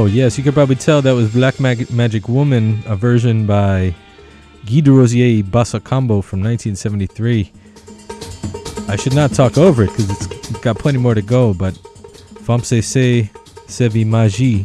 Oh, 0.00 0.06
yes, 0.06 0.38
you 0.38 0.44
could 0.44 0.54
probably 0.54 0.76
tell 0.76 1.02
that 1.02 1.10
was 1.10 1.32
Black 1.32 1.58
Mag- 1.58 1.90
Magic 1.90 2.28
Woman, 2.28 2.84
a 2.86 2.94
version 2.94 3.46
by 3.46 3.92
Guy 4.64 4.78
de 4.78 4.92
Rosier 4.92 5.42
Bossa 5.42 5.82
Combo 5.82 6.20
from 6.22 6.40
1973. 6.40 7.50
I 8.88 8.94
should 8.94 9.16
not 9.16 9.32
talk 9.32 9.58
over 9.58 9.82
it 9.82 9.90
because 9.90 10.08
it's 10.08 10.50
got 10.60 10.78
plenty 10.78 11.00
more 11.00 11.16
to 11.16 11.20
go, 11.20 11.52
but 11.52 11.76
Femme 12.42 12.62
se 12.62 12.82
se 12.82 13.28
sevi 13.66 14.06
magie. 14.06 14.62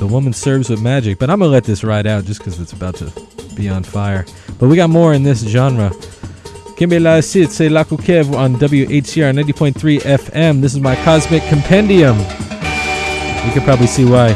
The 0.00 0.08
woman 0.08 0.32
serves 0.32 0.68
with 0.68 0.82
magic, 0.82 1.20
but 1.20 1.30
I'm 1.30 1.38
gonna 1.38 1.52
let 1.52 1.62
this 1.62 1.84
ride 1.84 2.08
out 2.08 2.24
just 2.24 2.40
because 2.40 2.58
it's 2.58 2.72
about 2.72 2.96
to 2.96 3.12
be 3.54 3.68
on 3.68 3.84
fire. 3.84 4.26
But 4.58 4.66
we 4.70 4.74
got 4.74 4.90
more 4.90 5.14
in 5.14 5.22
this 5.22 5.46
genre. 5.46 5.90
Kimbe 6.76 7.00
la 7.00 7.20
c'est 7.20 7.68
la 7.70 7.84
Kev 7.84 8.34
on 8.34 8.56
WHCR 8.56 9.32
90.3 9.32 10.00
FM. 10.00 10.62
This 10.62 10.74
is 10.74 10.80
my 10.80 10.96
Cosmic 11.04 11.44
Compendium. 11.44 12.18
You 13.46 13.52
can 13.54 13.62
probably 13.62 13.86
see 13.86 14.04
why. 14.04 14.32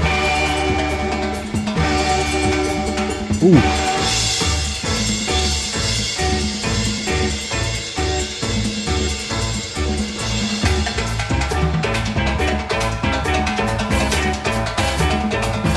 Ooh. 3.43 3.83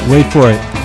Wait 0.08 0.32
for 0.32 0.52
it. 0.52 0.85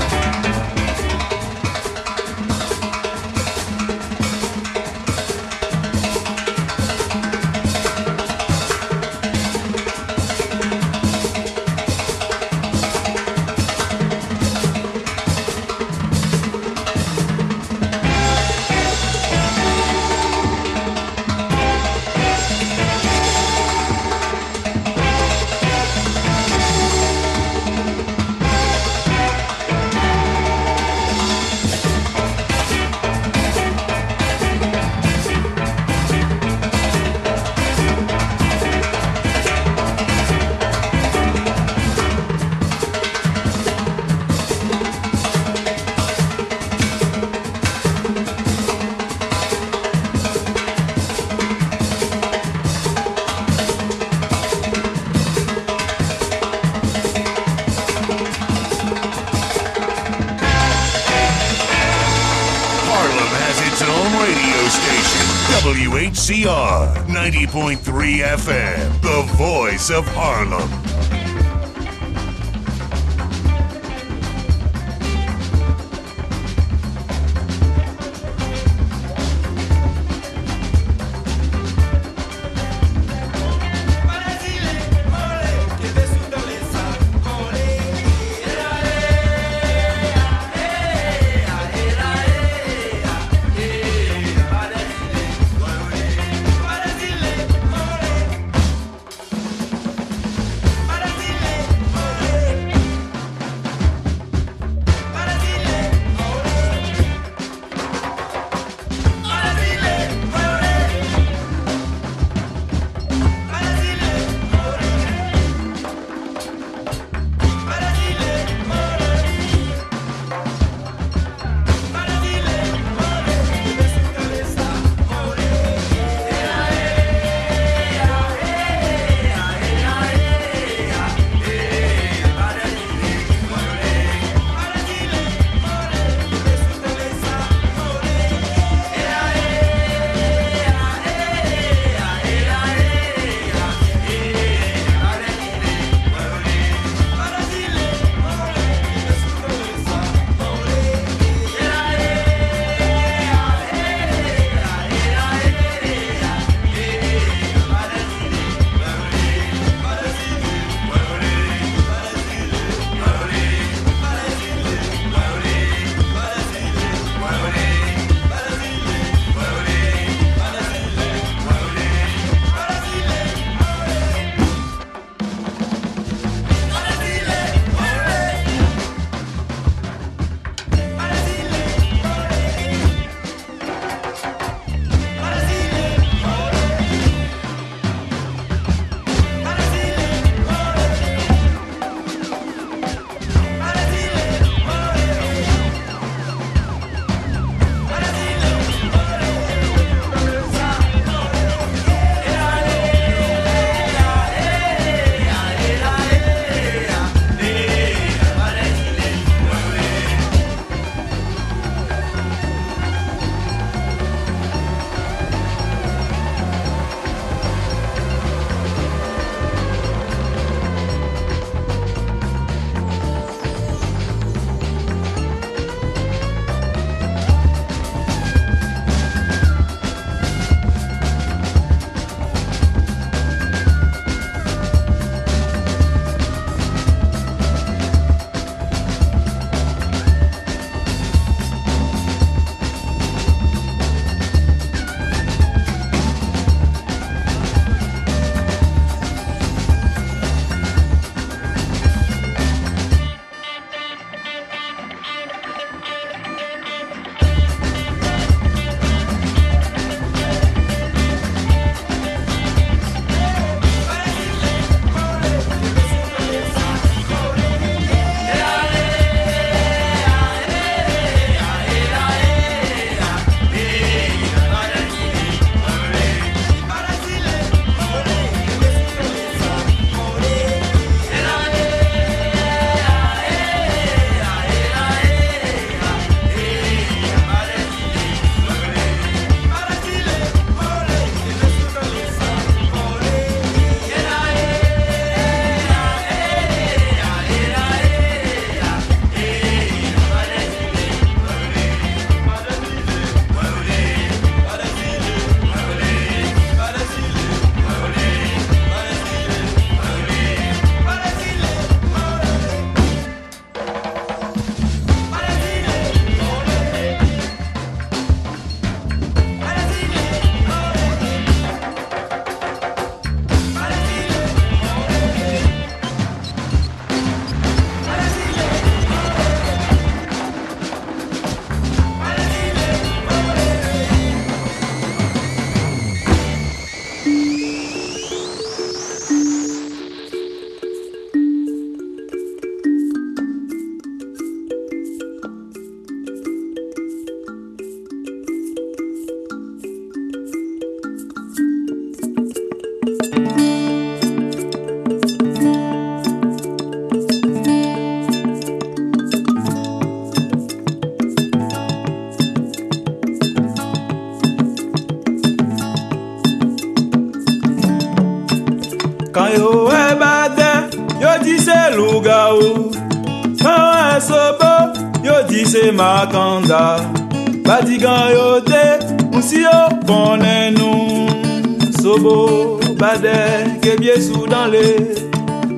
Yesu 383.91 384.23
dan 384.31 384.55
le 384.55 384.67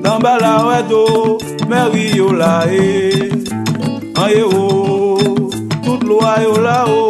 Dan 0.03 0.17
bala 0.23 0.53
wè 0.67 0.79
do 0.91 1.03
Meri 1.69 2.05
yo 2.17 2.27
la 2.41 2.53
e. 2.65 3.29
An 4.21 4.29
ye 4.35 4.41
o 4.61 4.63
Tout 5.85 6.01
lo 6.09 6.17
a 6.31 6.33
yo 6.45 6.55
la 6.67 6.77
o. 7.01 7.03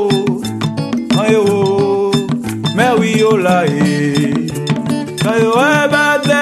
An 1.19 1.25
ye 1.31 1.39
o 1.55 2.11
Meri 2.77 3.11
yo 3.23 3.31
la 3.45 3.57
e. 3.63 4.33
Kan 5.23 5.39
yo 5.43 5.53
e 5.69 5.79
bade 5.93 6.41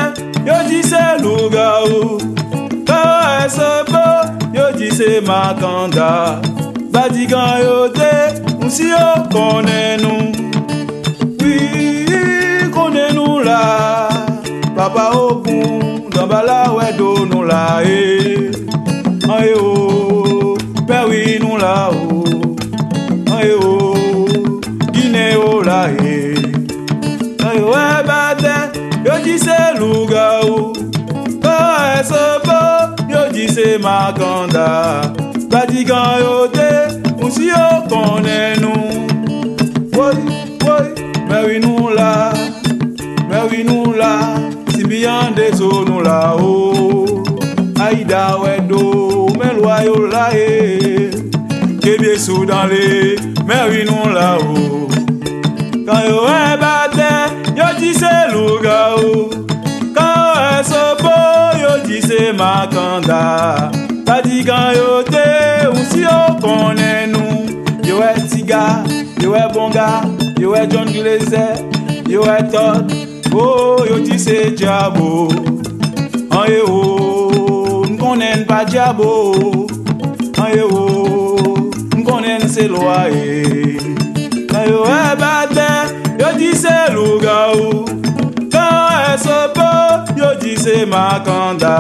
Yo 0.50 0.58
di 0.70 0.82
se 0.92 1.04
luga 1.24 1.68
o. 1.86 2.18
Kan 2.90 3.06
yo 3.10 3.20
e 3.38 3.46
sebo 3.58 4.06
Yo 4.58 4.66
di 4.80 4.90
se 4.98 5.22
makanda 5.30 6.42
Badi 6.94 7.28
kan 7.32 7.62
yo 7.66 7.78
te 8.00 8.14
Mousi 8.60 8.90
yo 8.96 9.06
konen 9.34 10.01
pa 14.94 15.06
okun 15.16 16.10
Nan 16.16 16.28
bala 16.30 16.60
we 16.76 16.88
do 16.98 17.26
nou 17.26 17.44
la 17.44 17.82
e. 17.84 18.52
An 19.34 19.44
e 19.48 19.54
o 19.56 20.58
Perwi 20.88 21.40
nou 21.44 21.58
la 21.58 21.90
o. 21.90 22.22
An 23.34 23.42
e 23.48 23.54
o 23.54 23.74
Gine 24.94 25.28
o 25.38 25.62
la 25.70 25.82
e. 25.90 26.36
An 27.48 27.56
e 27.58 27.62
o 27.64 27.72
e 27.72 28.04
baten 28.10 28.70
Yo 29.06 29.16
di 29.24 29.38
se 29.40 29.58
luga 29.80 30.26
ou 30.46 30.74
Ko 31.44 31.58
e 31.96 32.04
sopo 32.12 32.60
Yo 33.10 33.32
di 33.32 33.48
se 33.48 33.78
makanda 33.78 35.12
Badigan 35.50 36.20
yo 36.20 36.48
te 36.48 36.72
Moun 37.18 37.32
si 37.32 37.48
yo 37.48 37.66
konen 37.90 38.62
nou. 38.62 39.08
Woy, 39.96 40.18
woy 40.66 40.88
Perwi 41.30 41.60
nou 41.60 41.71
yande 45.02 45.52
zo 45.58 45.84
nou 45.86 46.02
la 46.02 46.36
o. 46.36 47.24
Aida 47.82 48.38
wedo 48.42 49.28
men 49.40 49.58
loyo 49.62 49.96
la 50.12 50.30
e. 50.34 51.10
Kebye 51.82 52.18
sou 52.20 52.46
dan 52.46 52.70
le 52.70 53.18
meri 53.50 53.84
nou 53.90 54.12
la 54.14 54.36
o. 54.38 54.88
Kan 55.88 56.06
yo 56.10 56.22
e 56.30 56.58
bate 56.62 57.12
yo 57.58 57.68
di 57.80 57.94
se 57.98 58.14
luga 58.34 58.80
o. 58.96 59.30
Kan 59.98 60.14
yo 60.22 60.32
e 60.46 60.64
sopo 60.70 61.18
yo 61.64 61.74
di 61.88 62.02
se 62.02 62.32
makanda. 62.38 63.72
Tadi 64.06 64.44
kan 64.46 64.76
yo 64.78 65.04
te 65.04 65.28
ou 65.68 65.86
si 65.90 66.06
yo 66.06 66.18
konen 66.42 67.18
nou. 67.18 67.30
Yo 67.84 68.04
e 68.06 68.14
tiga, 68.30 68.84
yo 69.20 69.34
e 69.36 69.48
bonga, 69.54 70.04
yo 70.40 70.54
e 70.56 70.68
John 70.68 70.94
Glazer, 70.94 71.58
yo 72.08 72.22
e 72.24 72.44
Todd 72.54 73.01
oyo 73.34 74.04
ti 74.06 74.18
se 74.20 74.52
diabo. 74.52 75.28
An 76.32 76.46
ye 76.52 76.62
o 76.68 77.86
n 77.86 78.46
pa 78.46 78.64
diabo. 78.66 79.12
An 80.42 80.50
ye 80.56 80.64
o 80.64 80.84
n 81.98 82.02
kɔnɛ 82.06 82.34
n 82.42 82.50
se 82.50 82.64
lɔa 82.68 83.00
ye 83.14 83.32
ayo 84.60 84.80
ɛ 84.86 85.00
e 85.12 85.16
bá 85.22 85.34
yo 86.20 86.30
ti 86.38 86.50
se 86.64 86.76
luga 86.94 87.38
o. 87.56 87.86
Kan 88.54 88.72
ɛ 88.96 89.14
e 89.14 89.18
sopo 89.24 89.70
yo 90.20 90.30
ti 90.42 90.56
se 90.64 90.86
makanda. 90.86 91.76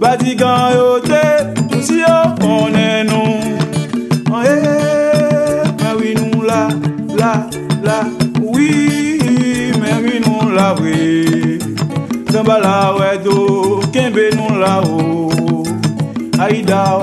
Batikan 0.00 0.74
yo 0.74 1.00
te 1.00 1.24
tusi 1.70 2.00
yo 2.04 2.16
we 10.80 11.58
Kembe 13.92 14.30
la 14.58 14.80
o 14.80 15.30
Aida 16.38 16.98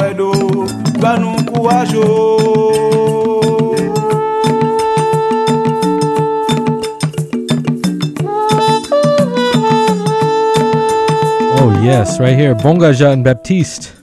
Oh, 11.62 11.82
yes, 11.84 12.20
right 12.20 12.36
here. 12.38 12.56
Bonga 12.56 12.94
Jean 12.94 13.24
Baptiste 13.24 13.94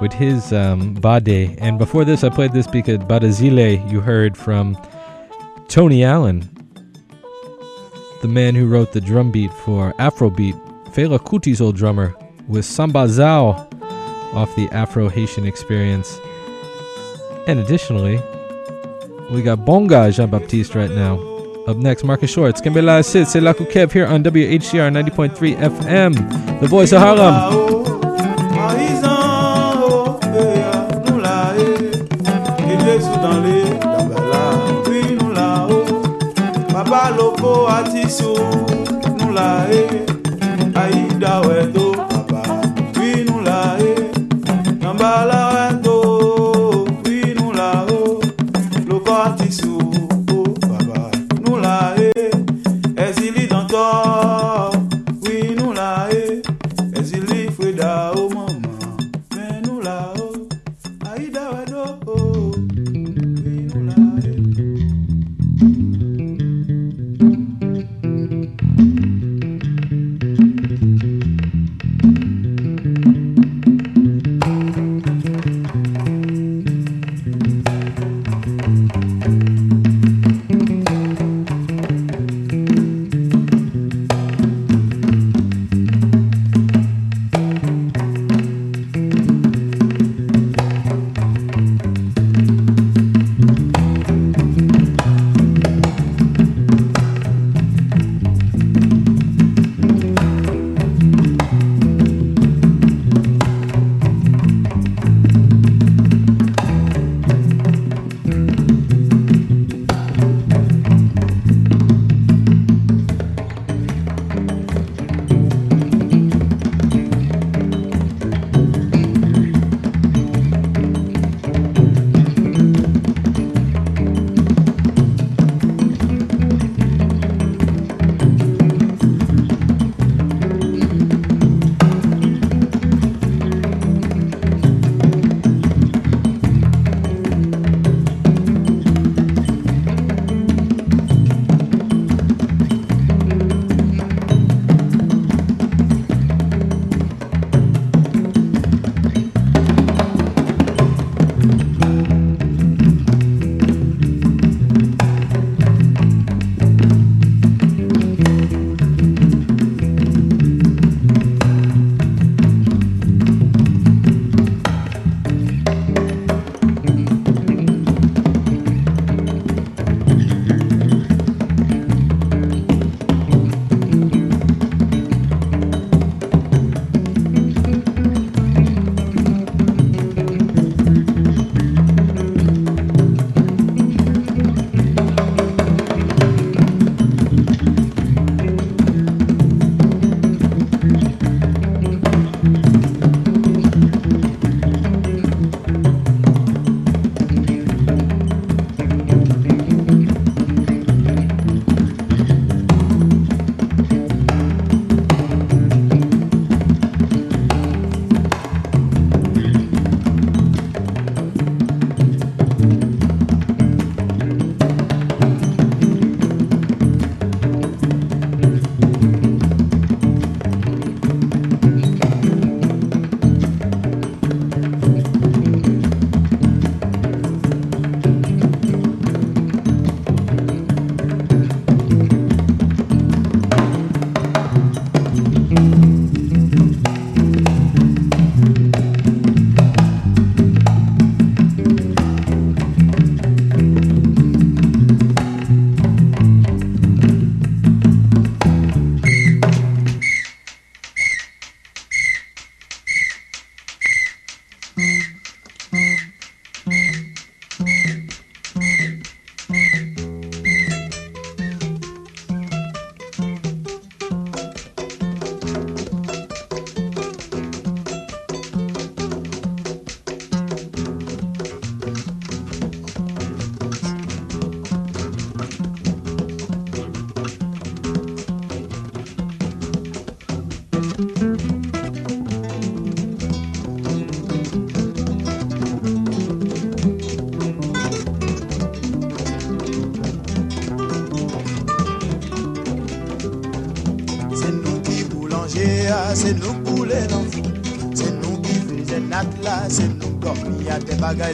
with 0.00 0.12
his 0.12 0.52
um, 0.52 0.94
Bade. 0.94 1.56
And 1.58 1.78
before 1.78 2.04
this, 2.04 2.24
I 2.24 2.28
played 2.28 2.52
this 2.52 2.66
because 2.66 2.98
Badazile 2.98 3.90
you 3.90 4.00
heard 4.00 4.36
from 4.36 4.76
Tony 5.68 6.04
Allen, 6.04 6.48
the 8.24 8.28
man 8.28 8.54
who 8.54 8.66
wrote 8.66 8.92
the 8.92 9.02
drum 9.02 9.30
beat 9.30 9.52
for 9.52 9.92
Afrobeat, 9.98 10.54
Fela 10.94 11.18
Kuti's 11.18 11.60
old 11.60 11.76
drummer, 11.76 12.16
with 12.48 12.64
Samba 12.64 13.00
Zao 13.00 13.70
off 14.32 14.56
the 14.56 14.66
Afro 14.70 15.10
Haitian 15.10 15.44
experience. 15.44 16.18
And 17.46 17.58
additionally, 17.58 18.18
we 19.30 19.42
got 19.42 19.66
Bonga 19.66 20.10
Jean 20.10 20.30
Baptiste 20.30 20.74
right 20.74 20.90
now. 20.90 21.18
Up 21.66 21.76
next, 21.76 22.02
Marcus 22.02 22.30
Shorts. 22.30 22.62
Kembela 22.62 23.04
Sid, 23.04 23.28
c'est 23.28 23.42
Lakou 23.42 23.70
Kev 23.70 23.92
here 23.92 24.06
on 24.06 24.24
WHCR 24.24 24.90
90.3 24.90 25.56
FM, 25.58 26.60
the 26.60 26.66
voice 26.66 26.92
of 26.92 27.00
Harlem. 27.00 27.93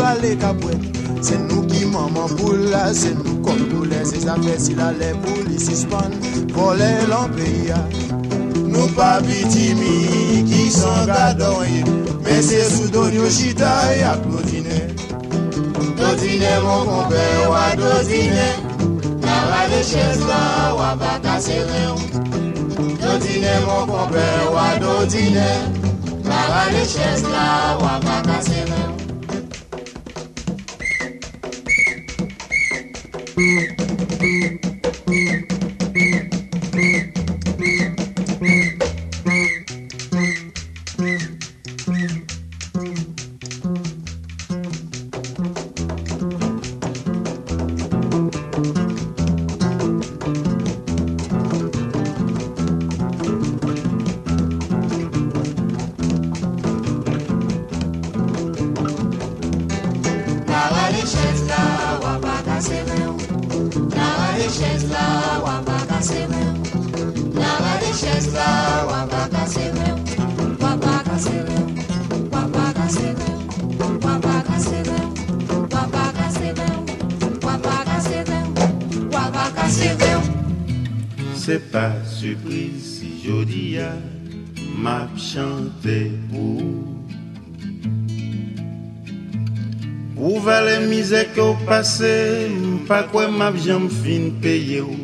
krale 0.00 0.36
kapwet 0.36 0.80
Se 1.20 1.36
nou 1.36 1.66
ki 1.68 1.84
maman 1.92 2.32
pou 2.38 2.56
la, 2.72 2.86
se 2.96 3.12
nou 3.18 3.36
kon 3.44 3.60
pou 3.68 3.84
le 3.88 4.00
Se 4.08 4.22
si 4.64 4.76
la 4.78 4.90
le 4.96 5.12
pou 5.20 5.44
li 5.48 5.58
sispan, 5.60 6.14
vole 6.54 6.88
lan 7.10 7.28
peya 7.36 7.80
Nou 8.70 8.88
pa 8.96 9.18
bitimi 9.26 10.44
ki 10.48 10.70
san 10.72 11.10
Men 12.24 12.42
se 12.46 12.62
sou 12.72 12.88
don 12.94 13.12
yo 13.12 13.28
chita 13.28 13.72
Dodine 16.00 16.52
mon 16.64 16.84
kompe 16.88 17.12
de 17.12 17.44
la 17.44 18.16
mon 23.66 23.86
kompe 23.86 24.16
de 28.24 28.28
la 28.28 28.39
Nara 33.40 33.79
pase, 92.00 92.48
mpa 92.48 93.02
kwe 93.02 93.28
map 93.28 93.56
jam 93.56 93.88
fin 93.88 94.30
peye 94.40 94.80
ou. 94.80 94.96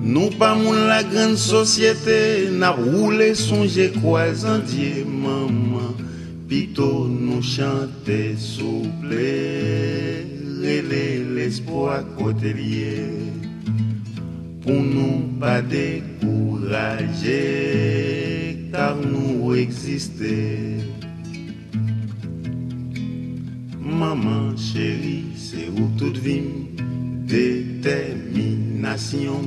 Nou 0.00 0.30
pa 0.38 0.54
moun 0.54 0.86
la 0.88 1.02
gran 1.02 1.36
sosyete, 1.36 2.50
nap 2.58 2.78
roule 2.78 3.34
sonje 3.34 3.90
kwa 4.00 4.32
zandye 4.34 5.04
maman, 5.04 5.94
pito 6.48 7.08
nou 7.08 7.42
chante 7.42 8.36
souple, 8.38 9.32
rele 10.62 11.04
l'espoi 11.34 12.00
kote 12.18 12.54
liye, 12.54 13.10
nous 14.66 14.86
nou 14.86 15.18
pa 15.42 15.58
dekouraje, 15.66 17.42
kar 18.70 18.96
nou 19.02 19.54
eksiste. 19.58 20.99
Maman 23.90 24.54
chéri, 24.56 25.24
se 25.36 25.68
ou 25.68 25.90
tout 25.98 26.14
vim, 26.22 26.44
determinasyon. 27.26 29.42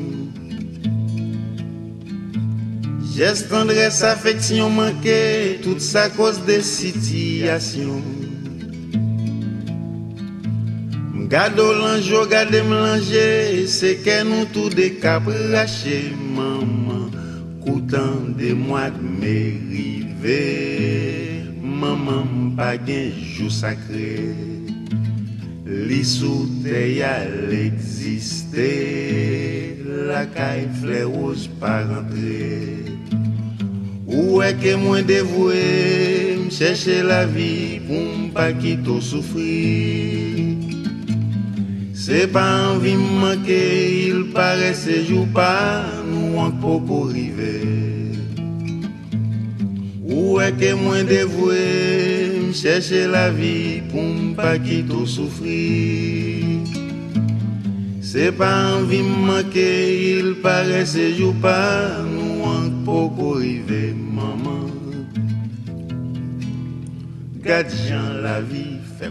Jes 3.16 3.48
tendres 3.48 4.04
afeksyon 4.04 4.70
manke, 4.76 5.60
tout 5.64 5.80
sa 5.80 6.10
kos 6.12 6.46
de 6.48 6.60
sitiyasyon. 6.60 8.04
Gado 11.32 11.74
lanjou, 11.80 12.28
gade 12.30 12.62
mlanje, 12.68 13.68
seke 13.72 14.24
nou 14.28 14.46
tou 14.52 14.70
dekap 14.70 15.24
rache, 15.54 16.12
maman, 16.36 17.08
koutan 17.64 18.36
de 18.38 18.54
mwad 18.58 18.94
me 19.00 19.38
rive. 19.72 21.03
maman 21.84 22.54
pa 22.56 22.74
gen 22.80 23.12
jou 23.36 23.52
sakre 23.52 24.32
Li 25.68 26.02
sou 26.08 26.48
te 26.64 26.84
yal 26.96 27.52
egziste 27.58 28.70
La 30.08 30.24
kay 30.32 30.64
fle 30.80 31.04
ouz 31.08 31.48
pa 31.60 31.82
rentre. 31.88 32.40
Ou 34.08 34.42
e 34.46 34.52
ke 34.62 34.76
mwen 34.80 35.08
devwe 35.10 35.64
Mcheche 36.46 37.02
la 37.08 37.24
vi 37.28 37.80
pou 37.88 38.28
mpa 38.28 38.52
ki 38.60 38.78
to 38.88 39.00
soufri 39.04 39.60
Se 42.06 42.26
pa 42.32 42.44
anvi 42.70 42.96
Il 43.64 44.26
pare 44.36 44.74
sejou 44.76 45.28
pa 45.34 45.84
nou 46.04 46.44
ank 46.44 46.60
po 46.60 46.80
po 46.84 47.06
rive. 47.08 48.03
Ou 50.14 50.39
est 50.39 50.51
que 50.51 50.74
moins 50.76 51.03
dévoué, 51.03 52.53
chercher 52.53 53.07
la 53.07 53.32
vie 53.32 53.82
pour 53.89 54.03
m'pas 54.03 54.59
quitter 54.59 55.05
souffrir? 55.07 56.59
C'est 58.01 58.32
pas 58.32 58.76
envie 58.76 59.01
manquer, 59.01 60.20
il 60.20 60.36
paraît 60.36 60.86
ces 60.86 61.16
jours 61.16 61.34
pas 61.41 62.03
nous 62.03 62.43
encore 62.43 63.11
pour 63.16 63.38
arriver, 63.38 63.95
maman. 63.95 64.68
Jean 67.43 68.22
la 68.22 68.39
vie, 68.39 68.78
fais 68.99 69.09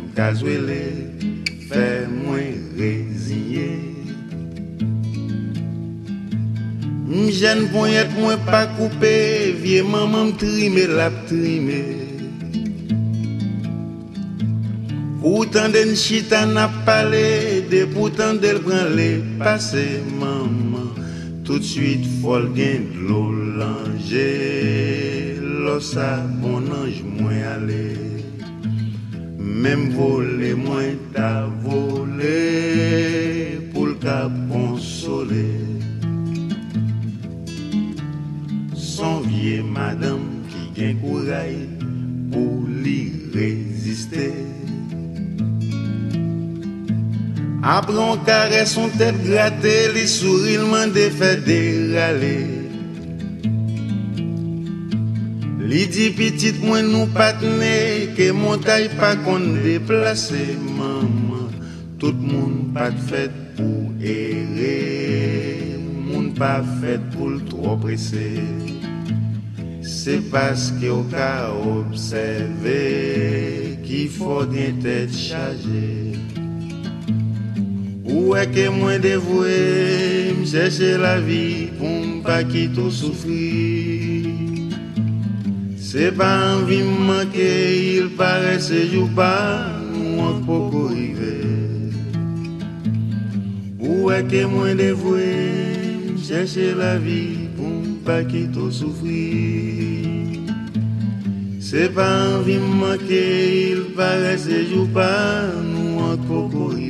jen 7.42 7.64
ponyet 7.72 8.10
mwen 8.14 8.38
pa 8.46 8.60
koupe, 8.76 9.14
vie 9.62 9.82
maman 9.82 10.28
mtrime 10.30 10.84
lap 10.96 11.14
trime. 11.26 11.80
Poutan 15.22 15.74
den 15.74 15.96
chita 15.98 16.44
nap 16.46 16.70
pale, 16.86 17.66
de 17.72 17.82
poutan 17.94 18.38
del 18.42 18.60
pran 18.62 18.94
le 18.94 19.08
maman. 20.20 20.88
Tout 21.44 21.58
de 21.58 21.64
suite 21.64 22.06
fol 22.20 22.46
gen 22.54 22.86
dlo 22.94 23.24
lanje, 23.58 24.28
losa 25.64 26.22
bon 26.42 26.70
anj 26.82 27.02
mwen 27.02 27.42
ale. 27.54 27.86
Mem 29.38 29.90
vole 29.96 30.54
mwen 30.54 30.94
ta 31.14 31.32
vole, 31.64 32.38
pou 33.72 33.90
l'kap 33.90 34.41
pour. 47.62 47.70
Apre 47.70 47.98
on 47.98 48.16
kare 48.24 48.66
son 48.66 48.90
tèt 48.98 49.14
gratè, 49.24 49.92
li 49.94 50.06
sourilman 50.08 50.92
de 50.92 51.08
fè 51.10 51.36
derale. 51.46 52.36
Li 55.62 55.86
di 55.86 56.10
pitit 56.10 56.58
mwen 56.60 56.90
nou 56.92 57.06
patne, 57.14 58.10
ke 58.16 58.32
montay 58.32 58.88
pa 58.98 59.14
kon 59.24 59.62
deplase. 59.62 60.58
Maman, 60.76 61.48
tout 61.98 62.18
moun 62.18 62.72
pat 62.74 62.98
fèt 63.08 63.30
pou 63.56 63.92
ere, 64.00 64.76
moun 66.08 66.32
pa 66.34 66.60
fèt 66.82 67.00
pou 67.14 67.30
l'tro 67.30 67.78
presse. 67.80 68.26
Se 69.82 70.18
paske 70.32 70.86
yo 70.86 71.02
ka 71.12 71.52
obseve, 71.62 72.82
ki 73.86 74.06
fò 74.18 74.42
gen 74.50 74.82
tèt 74.82 75.14
chaje. 75.14 76.31
Ou 78.04 78.34
est 78.34 78.50
que 78.50 78.68
moi 78.68 78.98
dévoué, 78.98 80.34
chercher 80.44 80.98
la 80.98 81.20
vie 81.20 81.68
pour 81.78 82.22
pas 82.24 82.42
quitter 82.42 82.90
souffrir. 82.90 84.26
C'est 85.76 86.12
pas 86.12 86.56
envie 86.56 86.82
me 86.82 86.98
manquer, 87.06 87.98
il 87.98 88.08
paraît 88.10 88.58
ce 88.58 88.86
jour 88.86 89.08
pas, 89.14 89.66
on 90.18 90.40
peut 90.40 90.86
arriver. 90.88 91.44
Ou 93.78 94.10
est 94.10 94.24
que 94.24 94.44
moi 94.46 94.74
dévoué, 94.74 96.16
chercher 96.26 96.74
la 96.74 96.98
vie 96.98 97.48
pour 97.56 97.82
pas 98.04 98.24
quitter 98.24 98.70
souffrir. 98.70 100.02
C'est 101.60 101.94
pas 101.94 102.36
envie 102.36 102.58
me 102.58 102.74
manquer, 102.86 103.70
il 103.70 103.94
paraît 103.94 104.38
ce 104.38 104.64
jour 104.70 104.88
pas, 104.88 105.46
nous 105.62 106.00
on 106.00 106.16
peut 106.16 106.81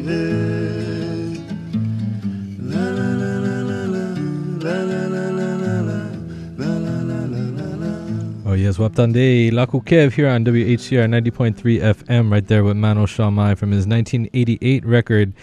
Yes, 8.72 8.78
Waptande 8.78 9.50
Lakou 9.50 9.84
Kev 9.84 10.14
here 10.14 10.30
on 10.30 10.46
WHCR 10.46 11.06
90.3 11.06 11.94
FM, 11.94 12.32
right 12.32 12.46
there 12.46 12.64
with 12.64 12.74
Manno 12.74 13.04
Charlemagne 13.04 13.54
from 13.54 13.70
his 13.70 13.86
1988 13.86 14.82
record 14.86 15.34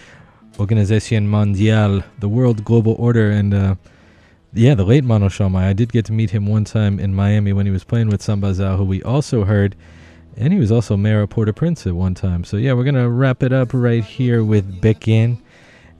Organización 0.54 1.26
Mundial, 1.26 2.02
the 2.18 2.28
World 2.28 2.64
Global 2.64 2.96
Order, 2.98 3.30
and 3.30 3.54
uh, 3.54 3.76
yeah, 4.52 4.74
the 4.74 4.82
late 4.82 5.04
Manno 5.04 5.28
Charlemagne. 5.28 5.62
I 5.62 5.72
did 5.74 5.92
get 5.92 6.06
to 6.06 6.12
meet 6.12 6.30
him 6.30 6.44
one 6.46 6.64
time 6.64 6.98
in 6.98 7.14
Miami 7.14 7.52
when 7.52 7.66
he 7.66 7.70
was 7.70 7.84
playing 7.84 8.08
with 8.08 8.20
Sambazao, 8.20 8.76
who 8.76 8.82
we 8.82 9.00
also 9.04 9.44
heard, 9.44 9.76
and 10.36 10.52
he 10.52 10.58
was 10.58 10.72
also 10.72 10.96
mayor 10.96 11.22
of 11.22 11.30
Port-au-Prince 11.30 11.86
at 11.86 11.94
one 11.94 12.16
time. 12.16 12.42
So 12.42 12.56
yeah, 12.56 12.72
we're 12.72 12.82
gonna 12.82 13.08
wrap 13.08 13.44
it 13.44 13.52
up 13.52 13.72
right 13.72 14.02
here 14.02 14.42
with 14.42 14.80
Bekin 14.80 15.40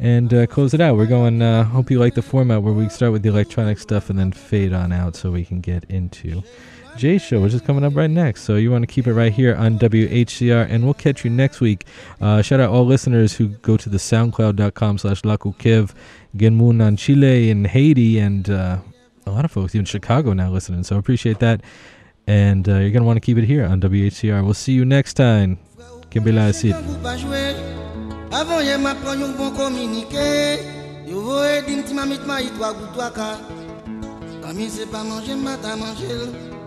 and 0.00 0.34
uh, 0.34 0.46
close 0.48 0.74
it 0.74 0.80
out. 0.80 0.96
We're 0.96 1.06
going. 1.06 1.42
Uh, 1.42 1.62
hope 1.62 1.92
you 1.92 2.00
like 2.00 2.14
the 2.14 2.22
format 2.22 2.64
where 2.64 2.74
we 2.74 2.88
start 2.88 3.12
with 3.12 3.22
the 3.22 3.28
electronic 3.28 3.78
stuff 3.78 4.10
and 4.10 4.18
then 4.18 4.32
fade 4.32 4.72
on 4.72 4.90
out 4.90 5.14
so 5.14 5.30
we 5.30 5.44
can 5.44 5.60
get 5.60 5.84
into 5.84 6.42
Jay's 6.96 7.22
show, 7.22 7.40
which 7.40 7.54
is 7.54 7.60
coming 7.60 7.84
up 7.84 7.96
right 7.96 8.10
next. 8.10 8.42
So 8.42 8.56
you 8.56 8.70
want 8.70 8.82
to 8.82 8.86
keep 8.86 9.06
it 9.06 9.14
right 9.14 9.32
here 9.32 9.54
on 9.54 9.78
WHCR, 9.78 10.66
and 10.68 10.84
we'll 10.84 10.94
catch 10.94 11.24
you 11.24 11.30
next 11.30 11.60
week. 11.60 11.86
Uh, 12.20 12.42
shout 12.42 12.60
out 12.60 12.70
all 12.70 12.84
listeners 12.84 13.34
who 13.34 13.48
go 13.48 13.76
to 13.76 13.88
the 13.88 13.98
SoundCloud.com 13.98 14.98
slash 14.98 15.22
LakouKev, 15.22 15.94
Genmun 16.36 16.84
on 16.84 16.96
Chile 16.96 17.50
and 17.50 17.66
Haiti, 17.66 18.18
and 18.18 18.50
uh, 18.50 18.78
a 19.26 19.30
lot 19.30 19.44
of 19.44 19.50
folks, 19.50 19.74
even 19.74 19.84
Chicago, 19.84 20.32
now 20.32 20.50
listening. 20.50 20.84
So 20.84 20.96
appreciate 20.96 21.38
that. 21.40 21.62
And 22.26 22.68
uh, 22.68 22.74
you're 22.74 22.90
going 22.90 23.02
to 23.02 23.04
want 23.04 23.16
to 23.16 23.20
keep 23.20 23.38
it 23.38 23.44
here 23.44 23.64
on 23.64 23.80
WHCR. 23.80 24.44
We'll 24.44 24.54
see 24.54 24.72
you 24.72 24.84
next 24.84 25.14
time. 25.14 25.58
Yè 28.60 28.76
pran 29.02 29.20
yon 29.20 29.32
bon 29.36 29.50
communiqué 29.56 30.58
Yo 31.06 31.20
voye 31.20 31.62
dim 31.66 31.82
ti 31.82 31.94
mamit 31.94 32.26
ma 32.26 32.38
se 34.68 34.86
pa 34.86 35.02
manje 35.04 35.34
l 35.34 36.59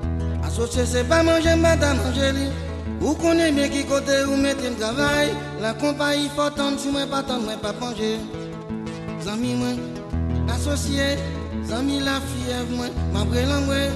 Asosye 0.46 0.86
se 0.86 1.04
pa 1.04 1.24
manje 1.24 1.56
mbata 1.56 1.94
manje 1.94 2.32
li 2.32 2.48
Ou 3.04 3.16
konen 3.20 3.56
bien 3.56 3.70
ki 3.72 3.84
kote 3.88 4.16
ou 4.28 4.38
mette 4.40 4.64
m 4.64 4.76
travay 4.80 5.32
La 5.64 5.74
kompa 5.80 6.14
yi 6.16 6.30
fotan 6.36 6.78
si 6.80 6.92
mwen 6.92 7.08
patan 7.12 7.44
mwen 7.44 7.60
pa 7.64 7.74
panje 7.80 8.18
Zami 9.24 9.56
mwen 9.60 9.80
asosye 10.54 11.18
Zami 11.68 12.00
la 12.04 12.20
fiev 12.28 12.72
mwen 12.76 12.92
Ma 13.14 13.24
brelan 13.28 13.64
mwen 13.68 13.92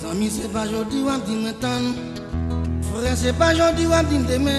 Zami 0.00 0.30
se 0.30 0.48
pa 0.52 0.66
jodi 0.68 1.02
wap 1.08 1.24
di 1.24 1.40
mwen 1.40 1.56
tan 1.60 1.92
Frère 2.88 3.16
se 3.16 3.32
pa 3.32 3.52
jodi 3.56 3.88
wap 3.88 4.08
di 4.08 4.18
mdeme 4.18 4.58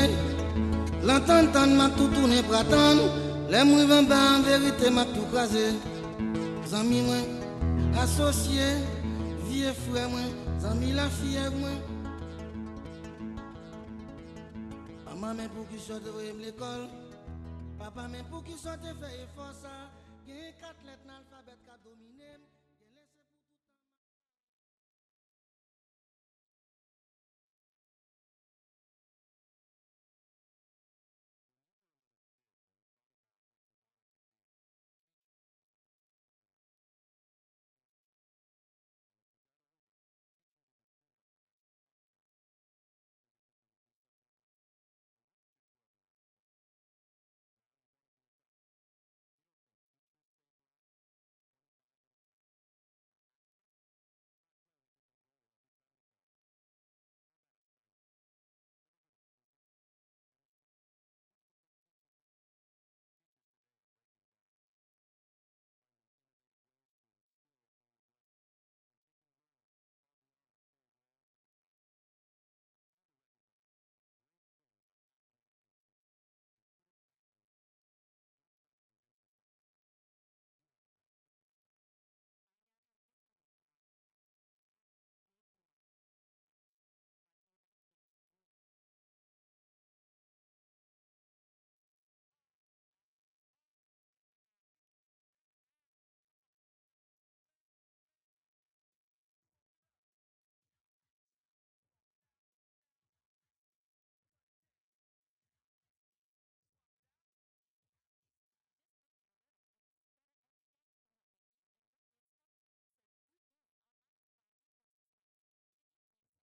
Lantan 1.05 1.53
tan 1.53 1.77
map 1.77 1.95
tout 1.97 2.09
tourne 2.13 2.41
pratan 2.49 3.26
les 3.49 3.63
mouivants 3.63 4.03
bas 4.03 4.37
en 4.37 4.41
vérité 4.41 4.89
m'a 4.89 5.05
tout 5.05 5.25
crasé. 5.31 5.73
Zami 6.65 7.01
moi, 7.01 7.15
associé, 8.01 8.75
vieux 9.45 9.71
frère 9.71 10.09
moi, 10.09 10.19
zami 10.59 10.91
la 10.91 11.07
fille 11.09 11.39
moi. 11.55 11.69
Maman 15.05 15.33
mais 15.33 15.47
pour 15.47 15.67
qui 15.69 15.79
sorte 15.79 16.03
de 16.03 16.43
l'école. 16.43 16.89
Papa 17.79 18.07
mais 18.11 18.23
pour 18.29 18.43
qui 18.43 18.57
sorte 18.57 18.81
faire 18.81 19.27
force. 19.33 19.63
Gagne 20.27 20.53
quatre 20.59 20.83
lettres 20.85 21.05
dans 21.05 21.13
l'alphabet. 21.13 22.16